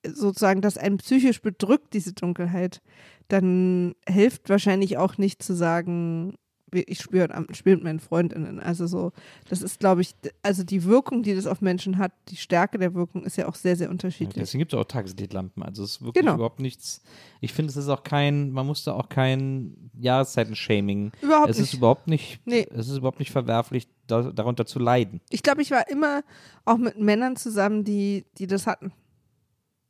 [0.06, 2.82] sozusagen das einen psychisch bedrückt, diese Dunkelheit,
[3.28, 6.36] dann hilft wahrscheinlich auch nicht zu sagen,
[6.72, 8.60] ich spiele heute Abend ein Spiel mit meinen Freundinnen.
[8.60, 9.12] Also so,
[9.50, 12.94] das ist, glaube ich, also die Wirkung, die das auf Menschen hat, die Stärke der
[12.94, 14.36] Wirkung ist ja auch sehr, sehr Ja, unterschiedlich.
[14.36, 15.64] deswegen gibt es auch Tageslichtlampen.
[15.64, 16.36] Also es ist wirklich Genau.
[16.36, 17.02] überhaupt nichts.
[17.42, 21.12] Ich finde, es ist auch kein, man muss da auch kein Jahreszeiten-Shaming.
[21.22, 21.74] Überhaupt Es ist nicht.
[21.76, 22.68] überhaupt nicht, Nee.
[22.72, 25.22] es ist überhaupt nicht verwerflich, da, darunter zu leiden.
[25.30, 26.24] Ich glaube, ich war immer
[26.66, 28.92] auch mit Männern zusammen, die, die das hatten.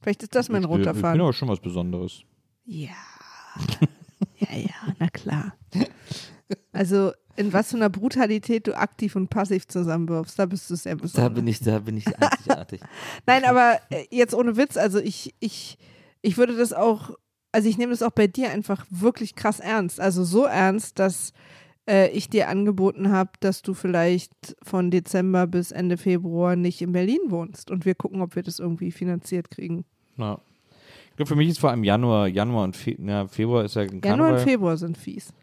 [0.01, 1.21] Vielleicht ist das mein ich, roter Ich bin Faden.
[1.21, 2.21] aber schon was Besonderes.
[2.65, 2.89] Ja.
[4.37, 5.53] Ja, ja, na klar.
[6.71, 10.95] Also, in was für einer Brutalität du aktiv und passiv zusammenwirfst, da bist du sehr
[10.95, 11.29] besonders.
[11.29, 12.81] Da bin ich, da bin ich einzigartig.
[13.25, 15.77] Nein, aber äh, jetzt ohne Witz, also ich, ich,
[16.21, 17.11] ich würde das auch,
[17.51, 19.99] also ich nehme das auch bei dir einfach wirklich krass ernst.
[19.99, 21.33] Also so ernst, dass
[21.89, 26.91] äh, ich dir angeboten habe, dass du vielleicht von Dezember bis Ende Februar nicht in
[26.91, 29.85] Berlin wohnst und wir gucken, ob wir das irgendwie finanziert kriegen.
[30.17, 30.39] Ja.
[31.09, 33.81] Ich glaube, für mich ist vor allem Januar, Januar und Fe ja, Februar ist ja
[33.81, 34.33] ein Januar Karneval.
[34.33, 35.33] und Februar sind fies.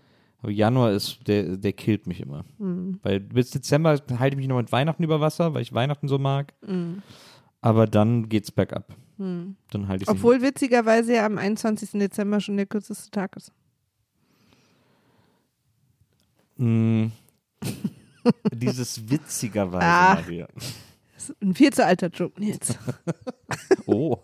[0.43, 2.45] Aber Januar ist, der, der killt mich immer.
[2.59, 3.01] Mhm.
[3.03, 6.19] Weil bis Dezember halte ich mich noch mit Weihnachten über Wasser, weil ich Weihnachten so
[6.19, 6.53] mag.
[6.67, 7.03] Mhm.
[7.61, 8.95] Aber dann geht's bergab.
[9.17, 9.57] Mhm.
[9.71, 11.91] Dann halte ich Obwohl witzigerweise ja am 21.
[11.99, 13.53] Dezember schon der kürzeste Tag ist.
[16.59, 17.07] Mm.
[18.53, 20.17] Dieses witzigerweise, Ah.
[21.15, 22.79] Das ist ein viel zu alter Joke jetzt.
[23.89, 24.19] Oh,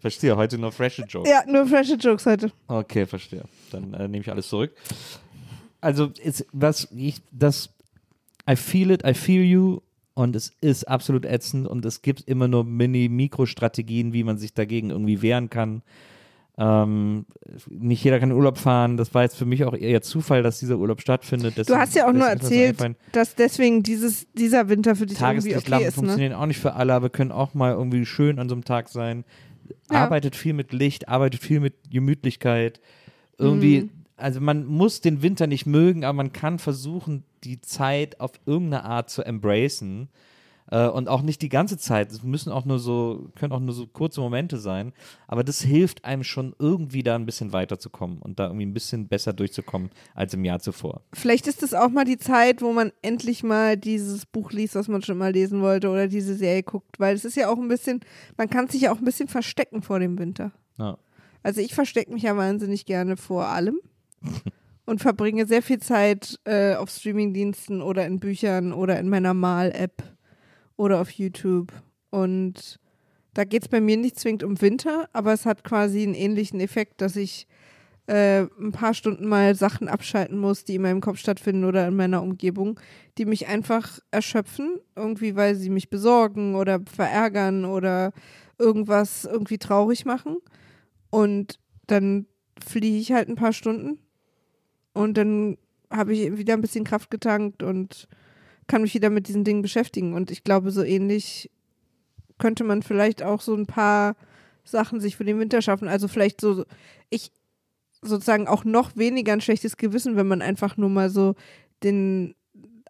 [0.00, 0.36] verstehe.
[0.36, 1.28] Heute nur freshe Joke.
[1.28, 2.52] ja, nur frische Jokes heute.
[2.68, 3.42] Okay, verstehe.
[3.72, 4.72] Dann äh, nehme ich alles zurück.
[5.80, 7.70] Also, ist, was ich, das,
[8.48, 9.80] I feel it, I feel you
[10.14, 14.90] und es ist absolut ätzend und es gibt immer nur Mini-Mikro-Strategien, wie man sich dagegen
[14.90, 15.82] irgendwie wehren kann.
[16.58, 17.24] Ähm,
[17.70, 18.98] nicht jeder kann Urlaub fahren.
[18.98, 21.56] Das war jetzt für mich auch eher Zufall, dass dieser Urlaub stattfindet.
[21.66, 25.56] Du hast ja auch nur Deswegen erzählt, dass deswegen dieses, dieser Winter für dich irgendwie
[25.56, 25.92] okay ist, ne?
[25.92, 28.90] funktionieren auch nicht für alle, aber können auch mal irgendwie schön an so einem Tag
[28.90, 29.24] sein.
[29.90, 30.04] Ja.
[30.04, 32.80] Arbeitet viel mit Licht, arbeitet viel mit Gemütlichkeit.
[33.38, 33.90] Irgendwie, Mhm.
[34.20, 38.84] Also man muss den Winter nicht mögen, aber man kann versuchen, die Zeit auf irgendeine
[38.84, 40.08] Art zu embracen.
[40.70, 42.12] Äh, und auch nicht die ganze Zeit.
[42.12, 44.92] Es müssen auch nur so, können auch nur so kurze Momente sein.
[45.26, 49.08] Aber das hilft einem schon irgendwie da ein bisschen weiterzukommen und da irgendwie ein bisschen
[49.08, 51.02] besser durchzukommen als im Jahr zuvor.
[51.12, 54.88] Vielleicht ist es auch mal die Zeit, wo man endlich mal dieses Buch liest, was
[54.88, 57.68] man schon mal lesen wollte oder diese Serie guckt, weil es ist ja auch ein
[57.68, 58.00] bisschen,
[58.36, 60.52] man kann sich ja auch ein bisschen verstecken vor dem Winter.
[60.78, 60.98] Ja.
[61.42, 63.80] Also ich verstecke mich ja wahnsinnig gerne vor allem
[64.90, 70.02] und verbringe sehr viel Zeit äh, auf Streamingdiensten oder in Büchern oder in meiner Mal-App
[70.76, 71.72] oder auf YouTube.
[72.10, 72.80] Und
[73.34, 76.58] da geht es bei mir nicht zwingend um Winter, aber es hat quasi einen ähnlichen
[76.58, 77.46] Effekt, dass ich
[78.06, 81.94] äh, ein paar Stunden mal Sachen abschalten muss, die in meinem Kopf stattfinden oder in
[81.94, 82.80] meiner Umgebung,
[83.18, 88.12] die mich einfach erschöpfen, irgendwie weil sie mich besorgen oder verärgern oder
[88.58, 90.38] irgendwas irgendwie traurig machen.
[91.10, 92.26] Und dann
[92.60, 94.00] fliege ich halt ein paar Stunden
[94.92, 95.56] und dann
[95.90, 98.08] habe ich wieder ein bisschen Kraft getankt und
[98.66, 100.14] kann mich wieder mit diesen Dingen beschäftigen.
[100.14, 101.50] Und ich glaube, so ähnlich
[102.38, 104.14] könnte man vielleicht auch so ein paar
[104.64, 105.88] Sachen sich für den Winter schaffen.
[105.88, 106.64] Also vielleicht so,
[107.08, 107.32] ich,
[108.02, 111.34] sozusagen auch noch weniger ein schlechtes Gewissen, wenn man einfach nur mal so
[111.82, 112.34] den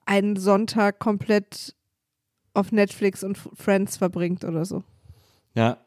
[0.05, 1.75] einen Sonntag komplett
[2.53, 4.83] auf Netflix und Friends verbringt oder so.
[5.55, 5.79] Ja.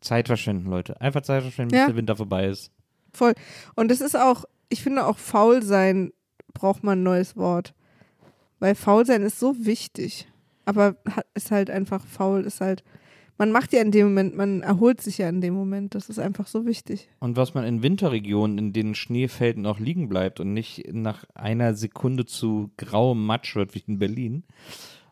[0.00, 1.00] Zeit verschwenden, Leute.
[1.00, 1.86] Einfach Zeit verschwenden, bis Ja.
[1.86, 2.70] der Winter vorbei ist.
[3.12, 3.34] Voll.
[3.76, 6.12] Und es ist auch, ich finde auch faul sein
[6.54, 7.74] braucht man ein neues Wort.
[8.58, 10.28] Weil faul sein ist so wichtig.
[10.64, 10.96] Aber
[11.34, 12.84] ist halt einfach faul, ist halt,
[13.38, 15.94] man macht ja in dem Moment, man erholt sich ja in dem Moment.
[15.94, 17.08] Das ist einfach so wichtig.
[17.18, 20.92] Und was man in Winterregionen, in denen Schnee fällt und auch liegen bleibt und nicht
[20.92, 24.44] nach einer Sekunde zu grauem Matsch wird, wie in Berlin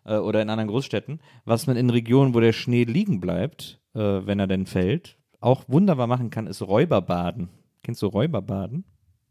[0.04, 3.98] äh, oder in anderen Großstädten, was man in Regionen, wo der Schnee liegen bleibt, äh,
[3.98, 7.48] wenn er denn fällt, auch wunderbar machen kann, ist Räuberbaden.
[7.82, 8.84] Kennst du Räuberbaden?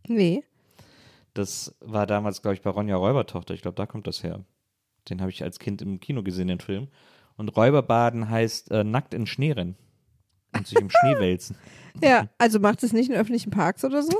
[0.07, 0.43] Nee.
[1.33, 3.53] Das war damals, glaube ich, bei Ronja Räubertochter.
[3.53, 4.43] Ich glaube, da kommt das her.
[5.09, 6.87] Den habe ich als Kind im Kino gesehen, den Film.
[7.37, 9.75] Und Räuberbaden heißt äh, nackt in Schnee rennen
[10.55, 11.55] und sich im Schnee wälzen.
[12.03, 14.17] Ja, also macht es nicht in öffentlichen Parks oder so?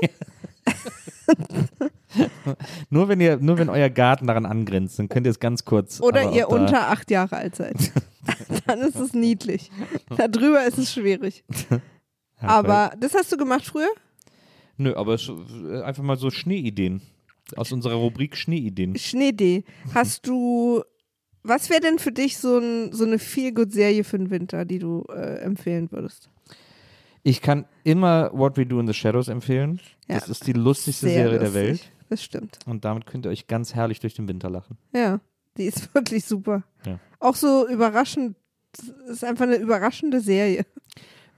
[2.90, 6.00] Nur wenn ihr, nur wenn euer Garten daran angrenzt, dann könnt ihr es ganz kurz.
[6.00, 7.76] Oder ihr unter acht Jahre alt seid.
[8.66, 9.70] Dann ist es niedlich.
[10.08, 11.44] Darüber ist es schwierig.
[12.40, 13.90] Aber das hast du gemacht früher?
[14.80, 17.02] Nö, aber es, äh, einfach mal so Schneeideen.
[17.54, 18.96] Aus unserer Rubrik Schneeideen.
[18.96, 19.64] Schneedee.
[19.92, 20.82] Hast du,
[21.42, 25.04] was wäre denn für dich so, ein, so eine Feel-Good-Serie für den Winter, die du
[25.10, 26.30] äh, empfehlen würdest?
[27.22, 29.80] Ich kann immer What We Do in the Shadows empfehlen.
[30.08, 30.14] Ja.
[30.14, 31.54] Das ist die lustigste Sehr Serie der lustig.
[31.62, 31.92] Welt.
[32.08, 32.58] Das stimmt.
[32.64, 34.78] Und damit könnt ihr euch ganz herrlich durch den Winter lachen.
[34.94, 35.20] Ja,
[35.58, 36.62] die ist wirklich super.
[36.86, 36.98] Ja.
[37.18, 38.34] Auch so überraschend,
[38.72, 40.64] es ist einfach eine überraschende Serie.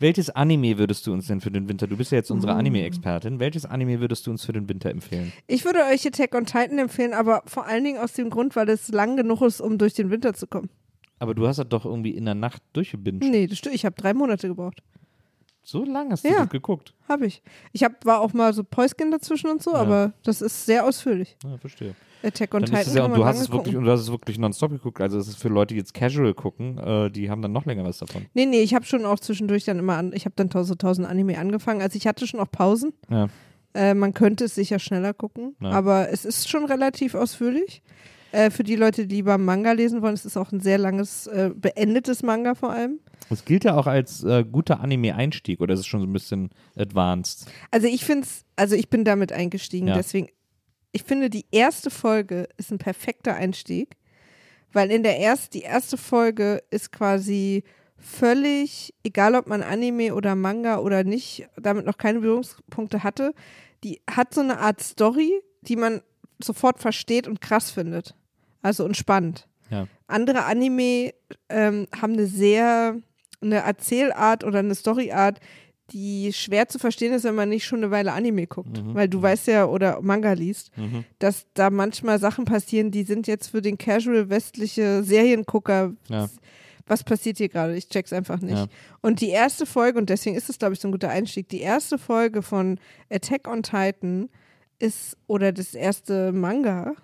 [0.03, 1.87] Welches Anime würdest du uns denn für den Winter?
[1.87, 3.39] Du bist ja jetzt unsere Anime-Expertin.
[3.39, 5.33] Welches Anime würdest du uns für den Winter empfehlen?
[5.47, 8.69] Ich würde euch Attack on Titan empfehlen, aber vor allen Dingen aus dem Grund, weil
[8.69, 10.71] es lang genug ist, um durch den Winter zu kommen.
[11.21, 13.23] Aber du hast das doch irgendwie in der Nacht durchgebinged.
[13.31, 13.77] Nee, das stimmt.
[13.77, 14.83] Ich habe drei Monate gebraucht.
[15.63, 16.41] So lange hast du Ja.
[16.41, 16.95] das geguckt.
[17.09, 17.41] Habe ich.
[17.71, 21.37] Ich hab, war auch mal so Päuschen dazwischen und so, aber das ist sehr ausführlich.
[21.45, 21.95] Ja, verstehe.
[22.23, 23.77] Attack on Dann Titan ja, und du hast es wirklich, gucken.
[23.79, 25.01] und du hast es wirklich nonstop geguckt.
[25.01, 27.85] Also es ist für Leute, die jetzt casual gucken, äh, die haben dann noch länger
[27.85, 28.27] was davon.
[28.35, 31.07] Nee, nee, ich habe schon auch zwischendurch dann immer an, ich habe dann so tausend
[31.09, 31.83] Anime angefangen.
[31.83, 32.93] Also ich hatte schon auch Pausen.
[33.11, 33.29] Ja.
[33.75, 35.71] Äh, man könnte es sicher schneller gucken, Ja.
[35.71, 37.83] aber es ist schon relativ ausführlich.
[38.31, 41.27] Äh, für die Leute, die lieber Manga lesen wollen, es ist auch ein sehr langes,
[41.27, 42.99] äh, beendetes Manga vor allem.
[43.31, 46.51] Es gilt ja auch als äh, guter Anime-Einstieg oder ist es schon so ein bisschen
[46.77, 47.47] advanced?
[47.71, 49.95] Also ich finde es, also ich bin damit eingestiegen, Ja.
[49.95, 50.29] deswegen,
[50.93, 53.97] ich finde die erste Folge ist ein perfekter Einstieg,
[54.73, 57.65] weil in der erst, die erste Folge ist quasi
[57.97, 63.35] völlig, egal ob man Anime oder Manga oder nicht, damit noch keine Berührungspunkte hatte,
[63.85, 66.03] die hat so eine Art Story, die man
[66.43, 68.15] sofort versteht und krass findet.
[68.61, 69.49] Also und spannend.
[69.71, 69.87] Ja.
[70.07, 71.15] Andere Anime
[71.49, 72.97] ähm, haben eine sehr,
[73.41, 75.41] eine Erzählart oder eine Storyart,
[75.93, 78.83] die schwer zu verstehen ist, wenn man nicht schon eine Weile Anime guckt.
[78.95, 80.71] Weil du weißt ja, oder Manga liest,
[81.19, 85.93] dass da manchmal Sachen passieren, die sind jetzt für den casual westliche Seriengucker.
[86.09, 86.29] Ja.
[86.87, 87.77] Was passiert hier gerade?
[87.77, 88.57] Ich check's einfach nicht.
[88.57, 88.67] Ja.
[89.01, 91.61] Und die erste Folge, und deswegen ist es, glaube ich, so ein guter Einstieg, die
[91.61, 92.79] erste Folge von
[93.09, 94.29] Attack on Titan
[94.81, 96.95] ist, oder das erste Manga,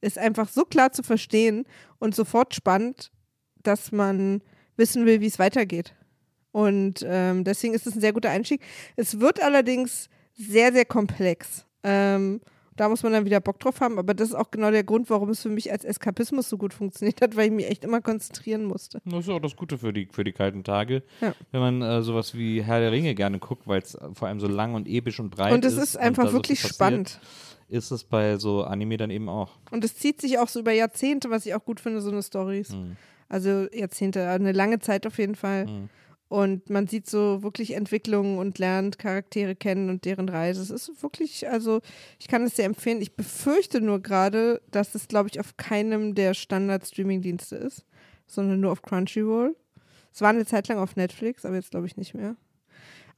[0.00, 1.64] ist einfach so klar zu verstehen
[1.98, 3.10] und sofort spannend,
[3.62, 4.42] dass man
[4.76, 5.94] wissen will, wie es weitergeht.
[6.56, 8.62] Und ähm, deswegen ist es ein sehr guter Einstieg.
[8.96, 11.66] Es wird allerdings sehr, sehr komplex.
[11.82, 12.40] Ähm,
[12.76, 15.10] da muss man dann wieder Bock drauf haben, aber das ist auch genau der Grund,
[15.10, 18.00] warum es für mich als Eskapismus so gut funktioniert hat, weil ich mich echt immer
[18.00, 19.02] konzentrieren musste.
[19.04, 21.02] Das ist auch das Gute für die, für die kalten Tage.
[21.20, 21.34] Ja.
[21.52, 24.48] Wenn man äh, sowas wie Herr der Ringe gerne guckt, weil es vor allem so
[24.48, 25.82] lang und episch und breit Und es ist.
[25.82, 27.20] ist einfach so wirklich passiert, spannend.
[27.68, 29.58] Ist es bei so Anime dann eben auch.
[29.70, 32.22] Und es zieht sich auch so über Jahrzehnte, was ich auch gut finde, so eine
[32.22, 32.70] Stories.
[32.70, 32.96] Mhm.
[33.28, 35.66] Also Jahrzehnte, eine lange Zeit auf jeden Fall.
[36.28, 40.60] Und man sieht so wirklich Entwicklungen und lernt Charaktere kennen und deren Reise.
[40.60, 41.80] Es ist wirklich, also
[42.18, 43.00] ich kann es sehr empfehlen.
[43.00, 47.84] Ich befürchte nur gerade, dass es, glaube ich, auf keinem der Standard-Streaming-Dienste ist,
[48.26, 49.54] sondern nur auf Crunchyroll.
[50.12, 52.36] Es war eine Zeit lang auf Netflix, aber jetzt glaube ich nicht mehr.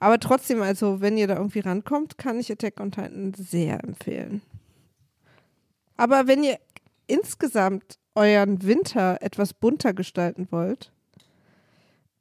[0.00, 4.42] Aber trotzdem, also wenn ihr da irgendwie rankommt, kann ich Attack on Titan sehr empfehlen.
[5.96, 6.58] Aber wenn ihr
[7.06, 10.92] insgesamt euren Winter etwas bunter gestalten wollt,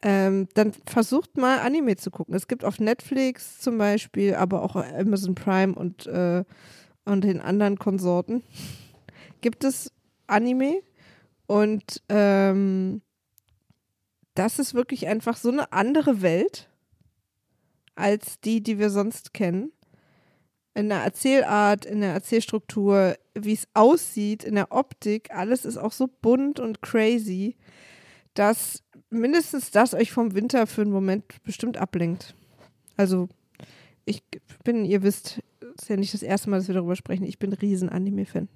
[0.01, 2.35] ähm, dann versucht mal Anime zu gucken.
[2.35, 6.43] Es gibt auf Netflix zum Beispiel, aber auch Amazon Prime und, äh,
[7.05, 8.43] und den anderen Konsorten,
[9.41, 9.91] gibt es
[10.27, 10.81] Anime
[11.47, 13.01] und ähm,
[14.35, 16.69] das ist wirklich einfach so eine andere Welt
[17.95, 19.71] als die, die wir sonst kennen.
[20.75, 25.91] In der Erzählart, in der Erzählstruktur, wie es aussieht, in der Optik, alles ist auch
[25.91, 27.55] so bunt und crazy,
[28.35, 32.35] dass mindestens das euch vom Winter für einen Moment bestimmt ablenkt.
[32.95, 33.29] Also
[34.05, 34.23] ich
[34.63, 37.39] bin, ihr wisst, es ist ja nicht das erste Mal, dass wir darüber sprechen, ich
[37.39, 38.47] bin riesen Anime-Fan.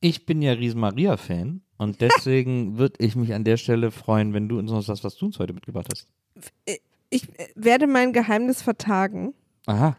[0.00, 4.48] Ich bin ja riesen Maria-Fan und deswegen würde ich mich an der Stelle freuen, wenn
[4.48, 6.08] du uns noch sagst, was du uns heute mitgebracht hast.
[7.10, 9.34] Ich äh, werde mein Geheimnis vertagen.
[9.66, 9.96] Aha.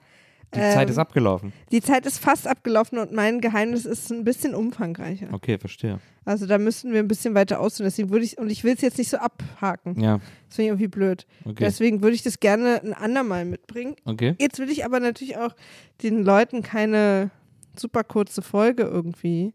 [0.56, 1.52] Die Ähm, Zeit ist abgelaufen.
[1.72, 5.28] Die Zeit ist fast abgelaufen und mein Geheimnis ist ein bisschen umfangreicher.
[5.32, 6.00] Okay, verstehe.
[6.26, 7.86] Also da müssten wir ein bisschen weiter ausführen.
[7.88, 10.00] Deswegen würde ich, und ich will es jetzt nicht so abhaken.
[10.00, 11.26] Ja, Das finde ich irgendwie blöd.
[11.44, 11.56] okay.
[11.60, 13.96] Deswegen würde ich das gerne ein andermal mitbringen.
[14.06, 14.36] Okay.
[14.40, 15.56] Jetzt will ich aber natürlich auch
[16.04, 17.32] den Leuten keine
[17.76, 19.54] super kurze Folge irgendwie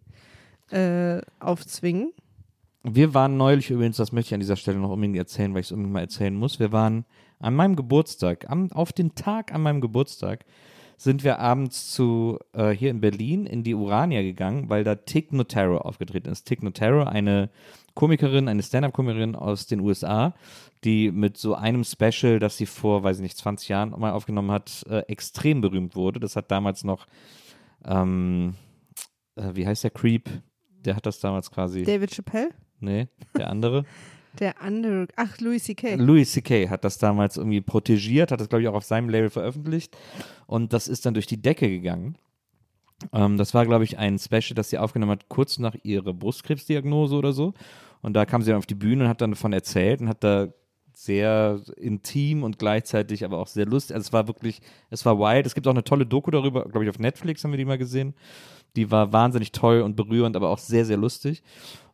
[0.70, 2.12] äh, aufzwingen.
[2.82, 5.66] Wir waren neulich übrigens, das möchte ich an dieser Stelle noch unbedingt erzählen, weil ich
[5.68, 6.59] es unbedingt mal erzählen muss.
[6.59, 7.05] Wir waren
[7.38, 10.44] an meinem Geburtstag, am, auf den Tag an meinem Geburtstag,
[10.99, 15.32] sind wir abends zu äh, hier in Berlin in die Urania gegangen, weil da Tig
[15.32, 16.44] Notaro aufgetreten ist.
[16.44, 17.51] Tig Notaro, eine
[17.94, 20.34] Komikerin, eine Stand-up-Komikerin aus den USA,
[20.82, 24.51] die mit so einem Special, das sie vor, weiß ich nicht, 20 Jahren mal aufgenommen
[24.51, 26.18] hat, äh, extrem berühmt wurde.
[26.18, 27.07] Das hat damals noch,
[27.84, 28.55] ähm,
[29.36, 30.28] äh, wie heißt der Creep?
[30.84, 31.84] Der hat das damals quasi.
[31.84, 33.84] David Chappelle, Nee, der andere.
[34.41, 35.97] der andere, ach, Louis C.K.
[35.97, 36.68] Louis C.K.
[36.68, 39.97] hat das damals irgendwie protegiert, hat das, glaube ich, auch auf seinem Label veröffentlicht.
[40.47, 42.16] Und das ist dann durch die Decke gegangen.
[43.12, 47.14] Ähm, das war, glaube ich, ein Special, das sie aufgenommen hat, kurz nach ihrer Brustkrebsdiagnose
[47.14, 47.55] oder so.
[48.01, 50.22] Und da kam sie dann auf die Bühne und hat dann davon erzählt und hat
[50.22, 50.49] da
[50.95, 53.95] sehr intim und gleichzeitig aber auch sehr lustig.
[53.95, 54.61] Also es war wirklich,
[54.91, 55.47] es war wild.
[55.47, 57.78] Es gibt auch eine tolle Doku darüber, glaube ich, auf Netflix haben wir die mal
[57.78, 58.14] gesehen.
[58.74, 61.43] Die war wahnsinnig toll und berührend, aber auch sehr, sehr lustig.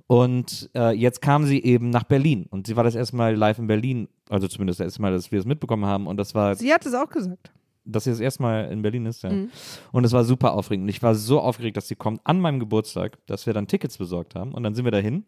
[0.07, 3.59] Und äh, jetzt kam sie eben nach Berlin und sie war das erste Mal live
[3.59, 6.07] in Berlin, also zumindest das erste Mal, dass wir es mitbekommen haben.
[6.07, 7.51] Und das war, Sie hat es auch gesagt.
[7.87, 9.31] dass sie das erste Mal in Berlin ist, ja.
[9.31, 9.51] Mhm.
[9.93, 10.85] Und es war super aufregend.
[10.85, 13.97] Und ich war so aufgeregt, dass sie kommt an meinem Geburtstag, dass wir dann Tickets
[13.97, 14.53] besorgt haben.
[14.53, 15.25] Und dann sind wir dahin.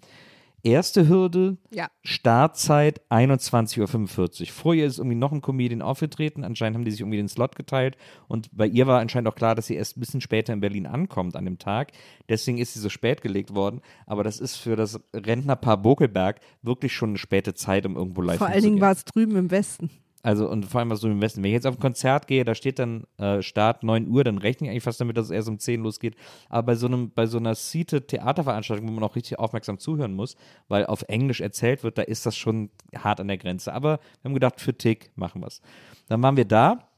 [0.63, 1.89] Erste Hürde, Ja.
[2.03, 4.47] Startzeit 21.45 Uhr.
[4.49, 6.43] Vor ihr ist irgendwie noch ein Comedian aufgetreten.
[6.43, 7.97] Anscheinend haben die sich irgendwie den Slot geteilt.
[8.27, 10.87] Und bei ihr war anscheinend auch klar, dass sie erst ein bisschen später in Berlin
[10.87, 11.93] ankommt an dem Tag.
[12.29, 13.81] Deswegen ist sie so spät gelegt worden.
[14.07, 18.39] Aber das ist für das Rentnerpaar Bokelberg wirklich schon eine späte Zeit, um irgendwo live
[18.39, 19.91] Vor allen Dingen war es drüben im Westen.
[20.27, 21.45] Also und vor allem was so im Westen.
[21.45, 24.39] Wenn ich jetzt auf ein Konzert gehe, da steht dann äh, Start 9 Uhr, dann
[24.39, 26.17] rechne ich eigentlich fast damit, dass es erst um 10 losgeht.
[26.49, 30.15] Aber bei so einem, bei so einer seated Theaterveranstaltung, wo man auch richtig aufmerksam zuhören
[30.15, 30.35] muss,
[30.67, 33.73] weil auf Englisch erzählt wird, da ist das schon hart an der Grenze.
[33.73, 35.63] Aber wir haben gedacht, für Tick machen wir es.
[36.09, 36.89] Dann waren wir da,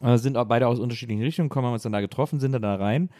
[0.00, 2.62] äh, sind auch beide aus unterschiedlichen Richtungen gekommen, haben uns dann da getroffen, sind dann
[2.62, 3.10] da rein,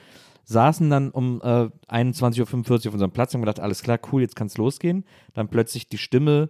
[0.44, 4.22] saßen dann um äh, 21.45 Uhr auf unserem Platz und haben gedacht, alles klar, cool,
[4.22, 5.04] jetzt kann es losgehen.
[5.34, 6.48] Dann plötzlich die Stimme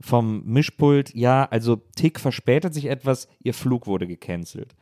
[0.00, 4.74] vom Mischpult, ja, also Tick verspätet sich etwas, ihr Flug wurde gecancelt.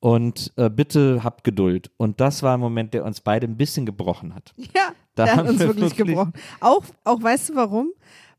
[0.00, 1.90] Und äh, bitte habt Geduld.
[1.96, 4.52] Und das war ein Moment, der uns beide ein bisschen gebrochen hat.
[4.56, 6.32] Ja, Da der hat uns wir wirklich, wirklich- gebrochen.
[6.60, 7.90] Auch, auch, weißt du warum?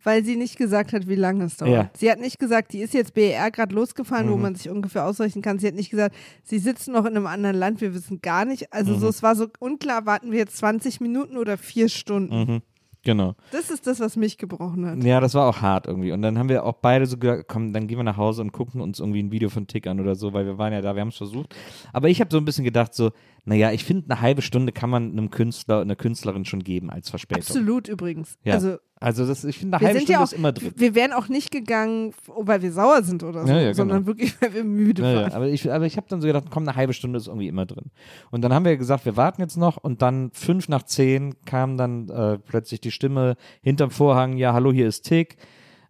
[0.03, 1.71] Weil sie nicht gesagt hat, wie lange es dauert.
[1.71, 1.89] Ja.
[1.97, 4.31] Sie hat nicht gesagt, die ist jetzt BER gerade losgefahren, Mhm.
[4.31, 5.57] wo man sich ungefähr ausrechnen kann.
[5.57, 8.71] Sie hat nicht gesagt, sie sitzen noch in einem anderen Land, wir wissen gar nicht.
[8.71, 8.99] Also Mhm.
[8.99, 12.35] so, es war so unklar, warten wir jetzt 20 Minuten oder vier Stunden.
[12.39, 12.61] Mhm.
[13.05, 13.35] Genau.
[13.51, 15.03] Das ist das, was mich gebrochen hat.
[15.03, 16.11] Ja, das war auch hart irgendwie.
[16.11, 18.51] Und dann haben wir auch beide so gesagt, komm, dann gehen wir nach Hause und
[18.51, 20.95] gucken uns irgendwie ein Video von Tick an oder so, weil wir waren ja da,
[20.95, 21.55] wir haben es versucht.
[21.93, 23.11] Aber ich habe so ein bisschen gedacht, so,
[23.45, 27.11] naja, ich finde, eine halbe Stunde kann man einem Künstler, einer Künstlerin schon geben als
[27.11, 27.43] Verspätung.
[27.43, 28.39] Absolut übrigens.
[28.43, 28.55] Ja.
[28.55, 30.71] Also Also das, ich finde, eine wir halbe sind Stunde ja auch, ist immer drin.
[30.75, 33.75] wir wären auch nicht gegangen, weil wir sauer sind oder so, Ja, ja, genau.
[33.75, 35.29] sondern wirklich, weil wir müde waren.
[35.29, 37.49] ja, aber ich, aber ich habe dann so gedacht, komm, eine halbe Stunde ist irgendwie
[37.49, 37.91] immer drin.
[38.31, 41.75] Und dann haben wir gesagt, wir warten jetzt noch und dann fünf nach zehn kam
[41.77, 45.35] dann äh, plötzlich die Stimme hinterm Vorhang, ja, hallo, hier ist Tick.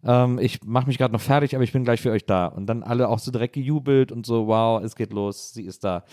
[0.04, 2.46] Ähm, ich mache mich gerade noch fertig, aber ich bin gleich für euch da.
[2.46, 5.84] Und dann alle auch so direkt gejubelt und so, wow, es geht los, sie ist
[5.84, 6.04] da.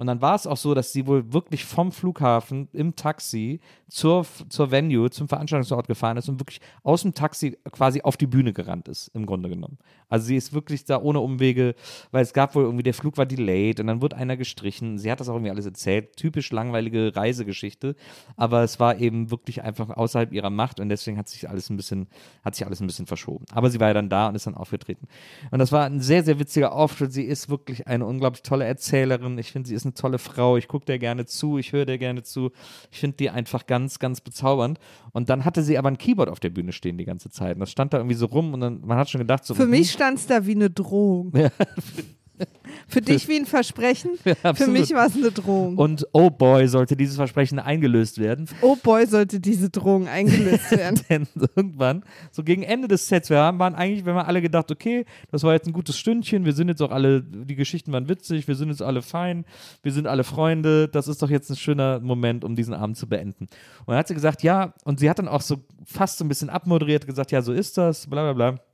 [0.00, 4.24] Und dann war es auch so, dass sie wohl wirklich vom Flughafen im Taxi zur,
[4.48, 8.54] zur Venue, zum Veranstaltungsort gefahren ist und wirklich aus dem Taxi quasi auf die Bühne
[8.54, 9.76] gerannt ist, im Grunde genommen.
[10.08, 11.74] Also sie ist wirklich da ohne Umwege,
[12.12, 14.96] weil es gab wohl irgendwie, der Flug war delayed und dann wurde einer gestrichen.
[14.96, 16.16] Sie hat das auch irgendwie alles erzählt.
[16.16, 17.94] Typisch langweilige Reisegeschichte.
[18.38, 21.76] Aber es war eben wirklich einfach außerhalb ihrer Macht und deswegen hat sich alles ein
[21.76, 22.08] bisschen,
[22.42, 23.44] hat sich alles ein bisschen verschoben.
[23.52, 25.08] Aber sie war ja dann da und ist dann aufgetreten.
[25.50, 27.12] Und das war ein sehr, sehr witziger Auftritt.
[27.12, 29.36] Sie ist wirklich eine unglaublich tolle Erzählerin.
[29.36, 30.56] Ich finde, sie ist eine tolle Frau.
[30.56, 32.50] Ich gucke der gerne zu, ich höre der gerne zu.
[32.90, 34.78] Ich finde die einfach ganz, ganz bezaubernd.
[35.12, 37.54] Und dann hatte sie aber ein Keyboard auf der Bühne stehen die ganze Zeit.
[37.54, 39.54] Und das stand da irgendwie so rum und dann, man hat schon gedacht, so.
[39.54, 41.32] Für hm, mich stand es da wie eine Drohung.
[42.88, 44.72] Für dich wie ein Versprechen, für absolut.
[44.72, 45.76] mich war es eine Drohung.
[45.76, 48.48] Und oh boy, sollte dieses Versprechen eingelöst werden.
[48.62, 51.00] oh boy, sollte diese Drohung eingelöst werden.
[51.08, 54.70] Denn irgendwann, so gegen Ende des Sets, wir haben, waren eigentlich, wenn wir alle gedacht,
[54.70, 58.08] okay, das war jetzt ein gutes Stündchen, wir sind jetzt auch alle, die Geschichten waren
[58.08, 59.44] witzig, wir sind jetzt alle fein,
[59.82, 63.08] wir sind alle Freunde, das ist doch jetzt ein schöner Moment, um diesen Abend zu
[63.08, 63.44] beenden.
[63.44, 66.28] Und dann hat sie gesagt, ja, und sie hat dann auch so fast so ein
[66.28, 68.69] bisschen abmoderiert, gesagt, ja, so ist das, bla bla bla.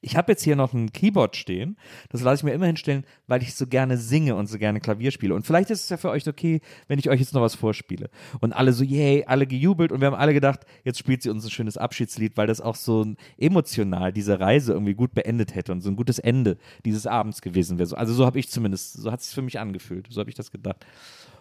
[0.00, 1.76] Ich habe jetzt hier noch ein Keyboard stehen.
[2.10, 5.10] Das lasse ich mir immer hinstellen, weil ich so gerne singe und so gerne Klavier
[5.10, 5.34] spiele.
[5.34, 8.10] Und vielleicht ist es ja für euch okay, wenn ich euch jetzt noch was vorspiele.
[8.40, 9.92] Und alle so, yay, alle gejubelt.
[9.92, 12.74] Und wir haben alle gedacht, jetzt spielt sie uns ein schönes Abschiedslied, weil das auch
[12.76, 13.06] so
[13.38, 17.78] emotional diese Reise irgendwie gut beendet hätte und so ein gutes Ende dieses Abends gewesen
[17.78, 17.86] wäre.
[17.86, 20.06] So- Also so habe ich zumindest, so hat es sich für mich angefühlt.
[20.10, 20.84] So habe ich das gedacht.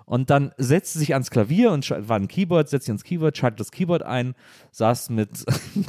[0.06, 3.36] Und dann setzt sie sich ans Klavier und war ein Keyboard, setzt sich ans Keyboard,
[3.38, 4.36] schaltet das Keyboard ein,
[4.72, 5.46] saß mit,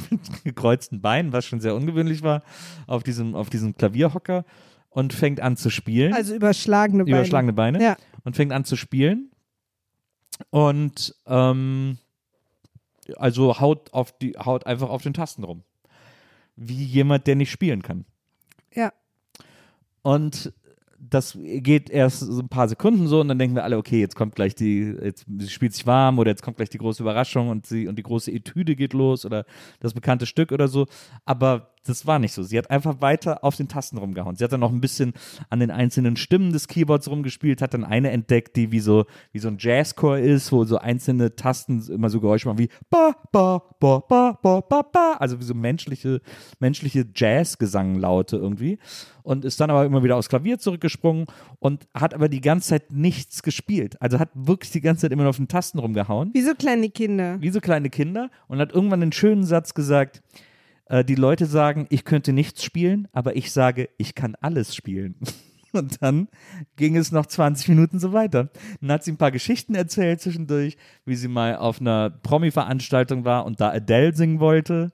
[0.09, 2.41] mit gekreuzten Beinen, was schon sehr ungewöhnlich war,
[2.87, 4.43] auf diesem, auf diesem Klavierhocker
[4.89, 6.13] und fängt an zu spielen.
[6.13, 7.17] Also überschlagene Beine.
[7.17, 7.83] überschlagene Beine.
[7.83, 7.97] Ja.
[8.23, 9.29] Und fängt an zu spielen.
[10.49, 11.99] Und ähm,
[13.15, 15.63] also haut, auf die, haut einfach auf den Tasten rum.
[16.55, 18.05] Wie jemand, der nicht spielen kann.
[18.73, 18.91] Ja.
[20.01, 20.51] Und
[20.99, 24.15] das geht erst so ein paar Sekunden so und dann denken wir alle, okay, jetzt
[24.15, 27.65] kommt gleich die, jetzt spielt sich warm oder jetzt kommt gleich die große Überraschung und
[27.65, 29.45] sie und die große Etüde geht los oder
[29.79, 30.87] das bekannte Stück oder so.
[31.25, 32.43] Aber das war nicht so.
[32.43, 34.35] Sie hat einfach weiter auf den Tasten rumgehauen.
[34.35, 35.13] Sie hat dann noch ein bisschen
[35.49, 39.39] an den einzelnen Stimmen des Keyboards rumgespielt, hat dann eine entdeckt, die wie so, wie
[39.39, 43.61] so ein Jazzchor ist, wo so einzelne Tasten immer so Geräusche machen wie ba, ba,
[43.79, 45.13] ba, ba, ba, ba, ba.
[45.19, 46.21] Also wie so menschliche,
[46.59, 48.79] menschliche Jazz-Gesanglaute irgendwie.
[49.23, 51.25] Und ist dann aber immer wieder aufs Klavier zurückgesprungen
[51.59, 54.01] und hat aber die ganze Zeit nichts gespielt.
[54.01, 56.89] Also hat wirklich die ganze Zeit immer nur auf den Tasten rumgehauen Wie so kleine
[56.89, 57.37] Kinder.
[57.41, 60.21] wie so kleine Kinder und hat irgendwann einen schönen Satz gesagt,
[61.05, 65.15] die Leute sagen, ich könnte nichts spielen, aber ich sage, ich kann alles spielen.
[65.77, 66.27] Und dann
[66.75, 68.49] ging es noch 20 Minuten so weiter.
[68.81, 73.45] Dann hat sie ein paar Geschichten erzählt zwischendurch, wie sie mal auf einer Promi-Veranstaltung war
[73.45, 74.91] und da Adele singen wollte,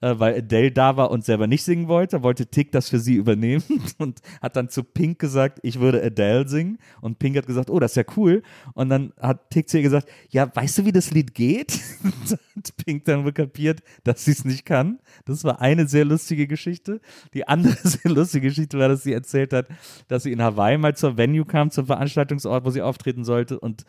[0.00, 3.14] äh, weil Adele da war und selber nicht singen wollte, wollte Tick das für sie
[3.14, 3.64] übernehmen
[3.98, 6.78] und hat dann zu Pink gesagt, ich würde Adele singen.
[7.00, 8.42] Und Pink hat gesagt, oh, das ist ja cool.
[8.74, 11.80] Und dann hat Tick zu ihr gesagt, ja, weißt du, wie das Lied geht?
[12.02, 14.98] Und hat Pink dann kapiert, dass sie es nicht kann.
[15.24, 17.00] Das war eine sehr lustige Geschichte.
[17.32, 19.68] Die andere sehr lustige Geschichte war, dass sie erzählt hat,
[20.08, 23.84] dass sie in Hawaii mal zur Venue kam, zum Veranstaltungsort, wo sie auftreten sollte und,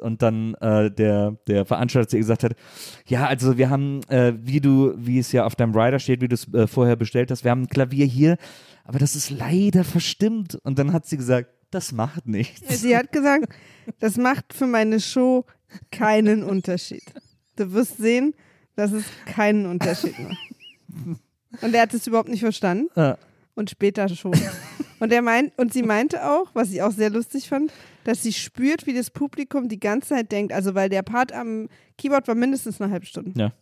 [0.00, 2.54] und dann äh, der, der Veranstalter ihr gesagt hat,
[3.06, 6.28] ja, also wir haben, äh, wie du, wie es ja auf deinem Rider steht, wie
[6.28, 8.36] du es äh, vorher bestellt hast, wir haben ein Klavier hier,
[8.84, 10.58] aber das ist leider verstimmt.
[10.62, 12.80] Und dann hat sie gesagt, das macht nichts.
[12.80, 13.52] Sie hat gesagt,
[13.98, 15.44] das macht für meine Show
[15.90, 17.04] keinen Unterschied.
[17.56, 18.34] Du wirst sehen,
[18.76, 20.38] dass es keinen Unterschied macht.
[21.62, 22.88] Und er hat es überhaupt nicht verstanden.
[22.94, 23.18] Ja.
[23.58, 24.32] Und später schon.
[25.00, 27.72] Und er meint, und sie meinte auch, was ich auch sehr lustig fand,
[28.04, 31.68] dass sie spürt, wie das Publikum die ganze Zeit denkt, also weil der Part am
[31.98, 33.52] Keyboard war mindestens eine halbe Stunde, Ja.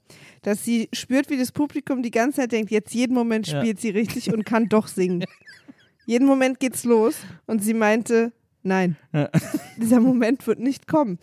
[0.43, 3.61] dass sie spürt, wie das Publikum die ganze Zeit denkt, jetzt jeden Moment Ja.
[3.61, 5.25] spielt sie richtig und kann doch singen.
[6.07, 7.17] jeden Moment geht's los.
[7.47, 8.33] Und sie meinte,
[8.63, 8.97] nein,
[9.77, 11.19] dieser Moment wird nicht kommen.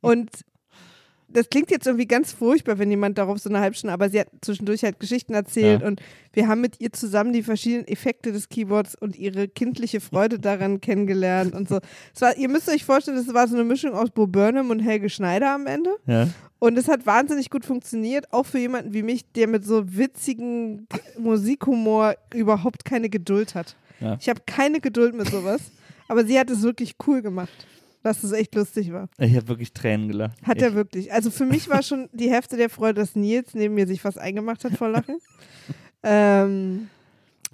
[0.00, 0.30] Und
[1.32, 4.20] das klingt jetzt irgendwie ganz furchtbar, wenn jemand darauf so eine halbe Stunde, aber sie
[4.20, 5.86] hat zwischendurch halt Geschichten erzählt Ja.
[5.86, 6.00] und
[6.32, 10.80] wir haben mit ihr zusammen die verschiedenen Effekte des Keyboards und ihre kindliche Freude daran
[10.80, 11.78] kennengelernt und so.
[12.14, 14.80] Es war, ihr müsst euch vorstellen, es war so eine Mischung aus Bo Burnham und
[14.80, 15.90] Helge Schneider am Ende.
[16.06, 16.28] Ja.
[16.58, 20.86] Und es hat wahnsinnig gut funktioniert, auch für jemanden wie mich, der mit so witzigen
[21.18, 23.76] Musikhumor überhaupt keine Geduld hat.
[24.00, 24.16] Ja.
[24.20, 25.60] Ich habe keine Geduld mit sowas,
[26.08, 27.66] aber sie hat es wirklich cool gemacht,
[28.02, 29.08] dass es echt lustig war.
[29.18, 30.36] Ich habe wirklich Tränen gelacht.
[30.42, 31.12] Hat ich, er wirklich.
[31.12, 34.16] Also für mich war schon die Hälfte der Freude, dass Nils neben mir sich was
[34.16, 35.18] eingemacht hat vor Lachen.
[36.02, 36.88] ähm,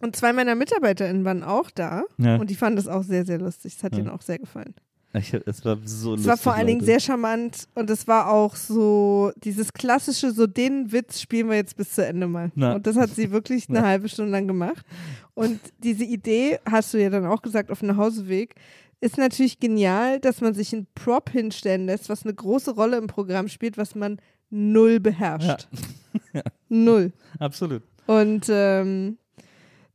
[0.00, 2.36] und zwei meiner MitarbeiterInnen waren auch da Ja.
[2.36, 3.74] und die fanden das auch sehr, sehr lustig.
[3.76, 4.00] Es hat Ja.
[4.00, 4.74] ihnen auch sehr gefallen.
[5.14, 6.26] Ich, es war so Es lustig.
[6.26, 10.92] war vor allen Dingen sehr charmant und es war auch so dieses klassische, so den
[10.92, 12.50] Witz spielen wir jetzt bis zu Ende mal.
[12.54, 12.74] Na.
[12.74, 13.86] Und das hat sie wirklich eine Na.
[13.86, 14.84] halbe Stunde lang gemacht.
[15.32, 18.54] Und diese Idee, hast du ja dann auch gesagt, auf dem Nachhauseweg,
[19.00, 23.06] ist natürlich genial, dass man sich einen Prop hinstellen lässt, was eine große Rolle im
[23.06, 24.20] Programm spielt, was man
[24.50, 25.68] null beherrscht.
[26.68, 27.12] Null.
[27.38, 27.82] Absolut.
[28.06, 29.18] Und ähm,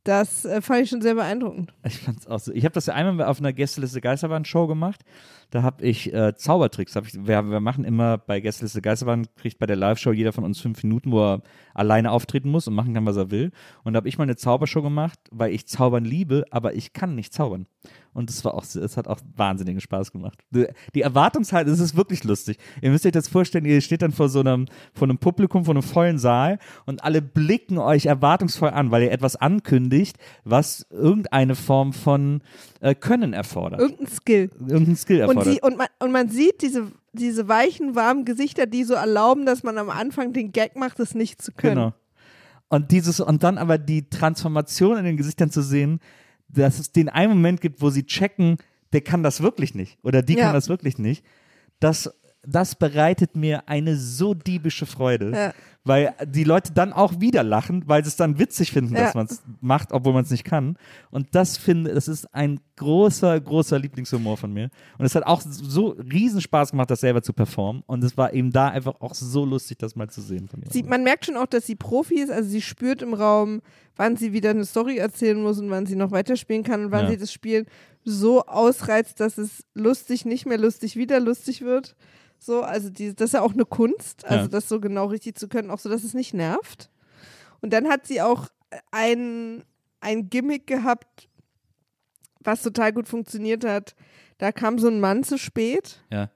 [0.04, 1.72] das äh, fand ich schon sehr beeindruckend.
[1.86, 2.52] Ich fand's auch so.
[2.52, 5.00] Ich habe das ja einmal auf einer Gästeliste Geisterbahn-Show gemacht.
[5.50, 6.96] Da habe ich äh, Zaubertricks.
[6.96, 10.44] Hab ich, wir, wir machen immer bei Gästeliste Geisterbahn, kriegt bei der Live-Show jeder von
[10.44, 11.42] uns fünf Minuten, wo er
[11.72, 13.52] alleine auftreten muss und machen kann, was er will.
[13.84, 17.14] Und da habe ich mal eine Zaubershow gemacht, weil ich Zaubern liebe, aber ich kann
[17.14, 17.66] nicht zaubern.
[18.14, 20.38] Und es war auch, es hat auch wahnsinnigen Spaß gemacht.
[20.94, 22.58] Die, Erwartungshaltung, es ist wirklich lustig.
[22.82, 25.74] Ihr müsst euch das vorstellen, ihr steht dann vor so einem, vor einem Publikum, vor
[25.74, 31.54] einem vollen Saal und alle blicken euch erwartungsvoll an, weil ihr etwas ankündigt, was irgendeine
[31.54, 32.42] Form von
[32.80, 33.80] äh, Können erfordert.
[33.80, 34.50] Irgendein Skill.
[34.60, 35.54] Irgendein Skill Und, erfordert.
[35.54, 39.62] sie, und, man, und man sieht diese, diese weichen, warmen Gesichter, die so erlauben, dass
[39.62, 41.76] man am Anfang den Gag macht, es nicht zu können.
[41.76, 41.92] Genau.
[42.68, 46.00] Und dieses, und dann aber die Transformation in den Gesichtern zu sehen,
[46.52, 48.58] dass es den einen Moment gibt, wo sie checken,
[48.92, 50.44] der kann das wirklich nicht oder die Ja.
[50.46, 51.24] kann das wirklich nicht.
[51.80, 52.10] Das
[52.44, 55.54] das bereitet mir eine so diebische Freude, Ja.
[55.84, 59.18] Weil die Leute dann auch wieder lachen, weil sie es dann witzig finden, dass Ja.
[59.18, 60.76] man es macht, obwohl man es nicht kann.
[61.10, 64.70] Und das finde, das ist ein großer, großer Lieblingshumor von mir.
[64.98, 67.82] Und es hat auch so riesen Spaß gemacht, das selber zu performen.
[67.86, 70.62] Und es war eben da einfach auch so lustig, das mal zu sehen von.
[70.70, 73.60] Sie, man merkt schon auch, dass sie Profi ist, also sie spürt im Raum,
[73.96, 77.04] wann sie wieder eine Story erzählen muss und wann sie noch weiterspielen kann und wann
[77.06, 77.10] Ja.
[77.10, 77.66] sie das Spielen
[78.04, 81.94] so ausreizt, dass es lustig, nicht mehr lustig, wieder lustig wird.
[82.38, 84.48] So, also die, das ist ja auch eine Kunst, also Ja.
[84.48, 86.90] das so genau richtig zu können, auch so, dass es nicht nervt.
[87.60, 88.48] Und dann hat sie auch
[88.90, 89.64] ein,
[90.00, 91.28] ein Gimmick gehabt,
[92.40, 93.94] was total gut funktioniert hat.
[94.38, 96.30] Da kam so ein Mann zu spät ja.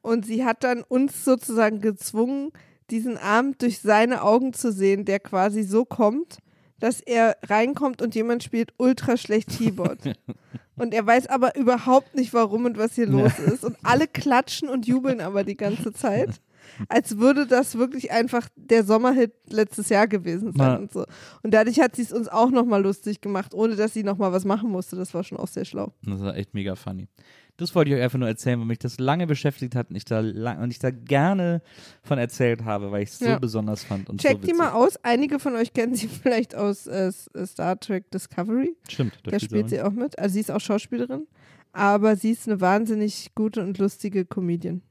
[0.00, 2.52] und sie hat dann uns sozusagen gezwungen,
[2.90, 6.38] diesen Abend durch seine Augen zu sehen, der quasi so kommt,
[6.78, 10.14] dass er reinkommt und jemand spielt ultra schlecht Keyboard.
[10.76, 13.64] und er weiß aber überhaupt nicht, warum und was hier los ist.
[13.64, 16.40] Und alle klatschen und jubeln aber die ganze Zeit.
[16.88, 20.76] Als würde das wirklich einfach der Sommerhit letztes Jahr gewesen sein Ja.
[20.76, 21.04] und so.
[21.42, 24.44] Und dadurch hat sie es uns auch nochmal lustig gemacht, ohne dass sie nochmal was
[24.44, 24.96] machen musste.
[24.96, 25.92] Das war schon auch sehr schlau.
[26.02, 27.08] Das war echt mega funny.
[27.56, 30.04] Das wollte ich euch einfach nur erzählen, weil mich das lange beschäftigt hat und ich
[30.04, 31.60] da, lang, und ich da gerne
[32.04, 33.38] von erzählt habe, weil ich es so Ja.
[33.40, 34.08] besonders fand.
[34.08, 34.58] Und so Checkt die witzig.
[34.58, 34.96] mal aus.
[35.02, 38.76] Einige von euch kennen sie vielleicht aus äh, äh, Star Trek Discovery.
[38.88, 40.16] Stimmt, Da spielt sie auch mit.
[40.20, 41.26] Also sie ist auch Schauspielerin.
[41.72, 44.82] Aber sie ist eine wahnsinnig gute und lustige Comedian.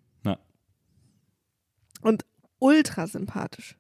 [2.02, 2.26] Und
[2.60, 3.78] ultra sympathisch.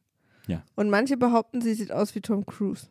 [0.47, 0.63] Ja.
[0.76, 2.88] Und manche behaupten, sie sieht aus wie Tom Cruise.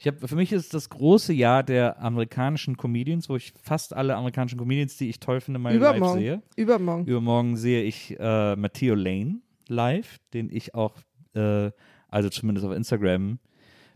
[0.00, 4.14] Ich habe für mich ist das große Jahr der amerikanischen Comedians, wo ich fast alle
[4.14, 6.42] amerikanischen Comedians, die ich toll finde, mal live sehe.
[6.56, 7.04] Übermorgen.
[7.06, 10.94] Übermorgen sehe ich äh, Matteo Lane live, den ich auch,
[11.34, 11.72] äh,
[12.08, 13.40] also zumindest auf Instagram,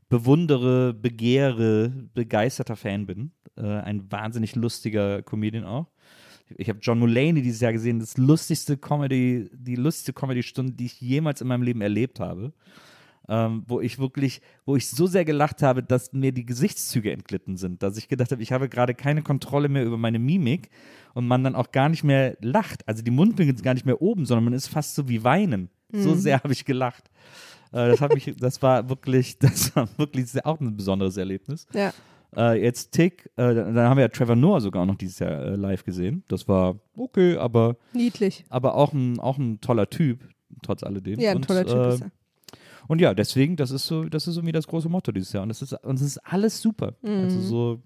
[0.09, 3.31] bewundere, begehre, begeisterter Fan bin.
[3.57, 5.87] Äh, ein wahnsinnig lustiger Comedian auch.
[6.59, 11.01] Ich habe John Mulaney dieses Jahr gesehen, das lustigste Comedy, die lustigste Comedy-Stunde, die ich
[11.01, 12.53] jemals in meinem Leben erlebt habe.
[13.29, 17.57] Ähm, wo ich wirklich, wo ich so sehr gelacht habe, dass mir die Gesichtszüge entglitten
[17.57, 20.71] sind, dass ich gedacht habe, ich habe gerade keine Kontrolle mehr über meine Mimik
[21.15, 22.87] und man dann auch gar nicht mehr lacht.
[22.89, 25.71] Also die Mundwinkel sind gar nicht mehr oben, sondern man ist fast so wie weinen.
[25.93, 27.11] So sehr habe ich gelacht.
[27.73, 31.67] Äh, das hat mich, das war wirklich, das war wirklich sehr, auch ein besonderes Erlebnis.
[31.73, 31.93] Ja.
[32.37, 35.31] Äh, jetzt Tick, äh, dann haben wir ja Trevor Noah sogar auch noch dieses Jahr
[35.43, 36.25] äh, live gesehen.
[36.29, 38.45] Das war okay, aber, Niedlich.
[38.49, 40.21] aber auch, ein, auch ein toller Typ,
[40.63, 41.21] trotz alledem.
[41.21, 42.11] Ja, ein Und, toller Typ äh, ist er.
[42.89, 45.43] und ja, deswegen, das ist so, das ist irgendwie das große Motto dieses Jahr.
[45.43, 46.95] Und das ist, und das ist alles super.
[47.03, 47.83] Also so,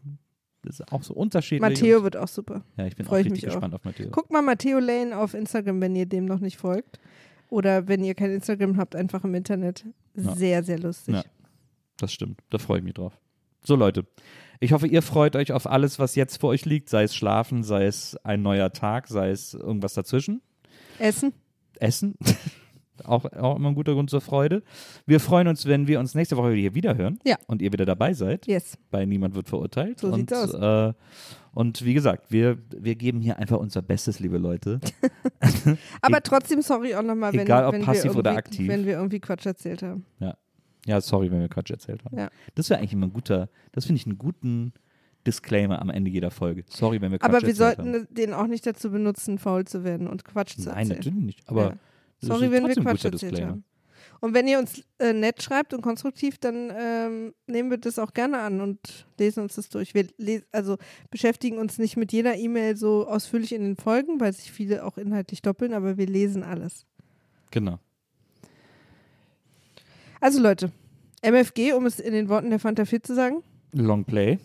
[0.62, 1.60] das ist auch so unterschiedlich.
[1.62, 1.74] Mhm.
[1.74, 2.62] Matteo wird auch super.
[2.76, 3.54] ja, ich bin auch freu ich richtig mich auch.
[3.54, 4.10] gespannt auf Matteo.
[4.10, 6.98] Guckt mal Matteo Lane auf Instagram, wenn ihr dem noch nicht folgt.
[7.50, 9.84] Oder wenn ihr kein Instagram habt, einfach im Internet.
[10.16, 10.34] Ja.
[10.34, 11.14] Sehr, sehr lustig.
[11.14, 11.24] Ja.
[11.98, 13.18] Das stimmt, da freue ich mich drauf.
[13.66, 14.06] So Leute,
[14.60, 17.62] ich hoffe, ihr freut euch auf alles, was jetzt vor euch liegt, sei es Schlafen,
[17.64, 20.40] sei es ein neuer Tag, sei es irgendwas dazwischen.
[20.98, 21.32] Essen.
[21.80, 22.14] Essen.
[23.04, 24.62] auch, auch immer ein guter Grund zur Freude.
[25.04, 27.36] Wir freuen uns, wenn wir uns nächste Woche hier wieder hören Ja.
[27.48, 28.46] und ihr wieder dabei seid.
[28.46, 28.78] Yes.
[28.90, 29.98] Bei Niemand wird verurteilt.
[30.00, 30.54] So und, sieht's aus.
[30.54, 30.94] Äh,
[31.52, 34.78] und wie gesagt, wir, wir geben hier einfach unser Bestes, liebe Leute.
[36.00, 38.68] Aber trotzdem, sorry auch nochmal, wenn, Egal, ob wenn, passiv wir oder irgendwie- aktiv.
[38.68, 40.06] wenn wir irgendwie Quatsch erzählt haben.
[40.20, 40.36] Ja,
[41.00, 42.16] sorry, wenn wir Quatsch erzählt haben.
[42.18, 42.30] Ja.
[42.54, 44.72] Das wäre eigentlich immer ein guter, das finde ich einen guten
[45.26, 46.64] Disclaimer am Ende jeder Folge.
[46.68, 48.14] Sorry, wenn wir Quatsch Aber wir erzählt sollten haben.
[48.14, 50.98] den auch nicht dazu benutzen, faul zu werden und Quatsch zu Nein, erzählen.
[50.98, 51.48] natürlich nicht.
[51.48, 51.76] Aber Ja.
[52.20, 53.50] Sorry, wenn wir Quatsch erzählt Disclaimer.
[53.50, 53.64] haben.
[54.20, 58.14] Und wenn ihr uns äh, nett schreibt und konstruktiv, dann ähm, nehmen wir das auch
[58.14, 59.92] gerne an und lesen uns das durch.
[59.94, 60.06] Wir
[60.52, 60.78] also
[61.10, 64.96] beschäftigen uns nicht mit jeder E-Mail so ausführlich in den Folgen, weil sich viele auch
[64.96, 66.86] inhaltlich doppeln, aber wir lesen alles.
[67.50, 67.78] Genau.
[70.20, 70.72] Also Leute,
[71.22, 73.42] MFG, um es in den Worten der Fanta 4 zu sagen.
[73.72, 74.38] Long Play.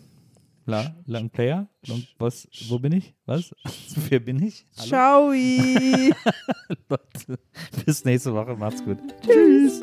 [0.66, 1.68] La, Long Player?
[1.86, 2.48] Long, was?
[2.68, 3.14] Wo bin ich?
[3.26, 3.52] Was?
[4.08, 4.64] Wer bin ich?
[4.72, 5.30] Ciao.
[6.88, 7.38] Leute,
[7.84, 8.54] bis nächste Woche.
[8.56, 8.98] Macht's gut.
[9.22, 9.82] Tschüss.